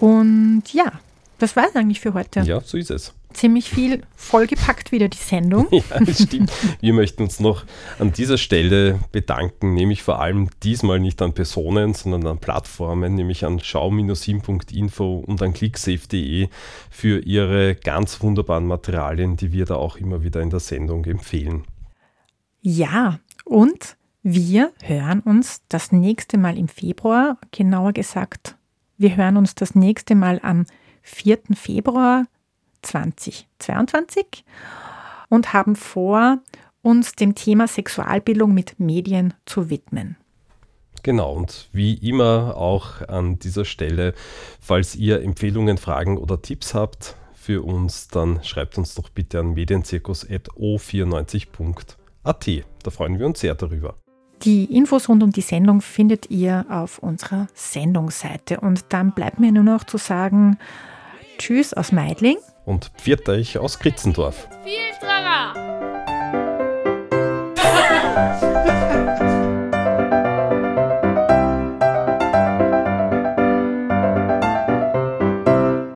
Und 0.00 0.64
ja, 0.72 0.90
das 1.38 1.54
war 1.54 1.68
es 1.68 1.76
eigentlich 1.76 2.00
für 2.00 2.14
heute. 2.14 2.40
Ja, 2.40 2.60
so 2.62 2.76
ist 2.76 2.90
es 2.90 3.14
ziemlich 3.32 3.70
viel 3.70 4.02
vollgepackt 4.16 4.92
wieder 4.92 5.08
die 5.08 5.18
Sendung. 5.18 5.68
Ja, 5.78 6.00
das 6.00 6.22
stimmt. 6.22 6.50
Wir 6.80 6.92
möchten 6.92 7.22
uns 7.22 7.40
noch 7.40 7.64
an 7.98 8.12
dieser 8.12 8.38
Stelle 8.38 8.98
bedanken, 9.12 9.74
nämlich 9.74 10.02
vor 10.02 10.20
allem 10.20 10.48
diesmal 10.62 10.98
nicht 10.98 11.22
an 11.22 11.34
Personen, 11.34 11.94
sondern 11.94 12.26
an 12.26 12.38
Plattformen, 12.38 13.14
nämlich 13.14 13.44
an 13.44 13.60
schau-7.info 13.60 15.24
und 15.26 15.42
an 15.42 15.52
clicksafe.de 15.52 16.48
für 16.90 17.20
ihre 17.20 17.74
ganz 17.74 18.20
wunderbaren 18.22 18.66
Materialien, 18.66 19.36
die 19.36 19.52
wir 19.52 19.66
da 19.66 19.76
auch 19.76 19.96
immer 19.96 20.22
wieder 20.22 20.40
in 20.40 20.50
der 20.50 20.60
Sendung 20.60 21.04
empfehlen. 21.04 21.64
Ja, 22.60 23.20
und 23.44 23.96
wir 24.22 24.72
hören 24.82 25.20
uns 25.20 25.62
das 25.68 25.92
nächste 25.92 26.38
Mal 26.38 26.58
im 26.58 26.68
Februar, 26.68 27.38
genauer 27.52 27.92
gesagt, 27.92 28.56
wir 28.96 29.16
hören 29.16 29.36
uns 29.36 29.54
das 29.54 29.74
nächste 29.74 30.16
Mal 30.16 30.40
am 30.42 30.66
4. 31.02 31.38
Februar 31.54 32.24
2022 32.82 34.44
und 35.28 35.52
haben 35.52 35.76
vor, 35.76 36.38
uns 36.82 37.12
dem 37.12 37.34
Thema 37.34 37.68
Sexualbildung 37.68 38.54
mit 38.54 38.80
Medien 38.80 39.34
zu 39.46 39.68
widmen. 39.68 40.16
Genau, 41.02 41.34
und 41.34 41.68
wie 41.72 41.94
immer 41.94 42.56
auch 42.56 43.02
an 43.08 43.38
dieser 43.38 43.64
Stelle, 43.64 44.14
falls 44.60 44.94
ihr 44.96 45.22
Empfehlungen, 45.22 45.78
Fragen 45.78 46.18
oder 46.18 46.42
Tipps 46.42 46.74
habt 46.74 47.14
für 47.34 47.62
uns, 47.62 48.08
dann 48.08 48.42
schreibt 48.42 48.76
uns 48.78 48.94
doch 48.94 49.08
bitte 49.08 49.38
an 49.40 49.54
medienzirkus.o94.at. 49.54 52.48
Da 52.82 52.90
freuen 52.90 53.18
wir 53.18 53.24
uns 53.26 53.40
sehr 53.40 53.54
darüber. 53.54 53.94
Die 54.42 54.64
Infos 54.64 55.08
rund 55.08 55.22
um 55.22 55.32
die 55.32 55.40
Sendung 55.40 55.80
findet 55.80 56.30
ihr 56.30 56.66
auf 56.68 56.98
unserer 56.98 57.46
Sendungsseite. 57.54 58.60
Und 58.60 58.84
dann 58.90 59.12
bleibt 59.12 59.40
mir 59.40 59.50
nur 59.50 59.64
noch 59.64 59.84
zu 59.84 59.96
sagen, 59.98 60.58
Tschüss 61.38 61.74
aus 61.74 61.90
Meidling 61.92 62.36
und 62.68 62.90
pfiat 62.98 63.28
euch 63.30 63.58
aus 63.58 63.78
Kritzendorf. 63.78 64.46
Viel 64.62 64.94
Strahler! 64.98 65.87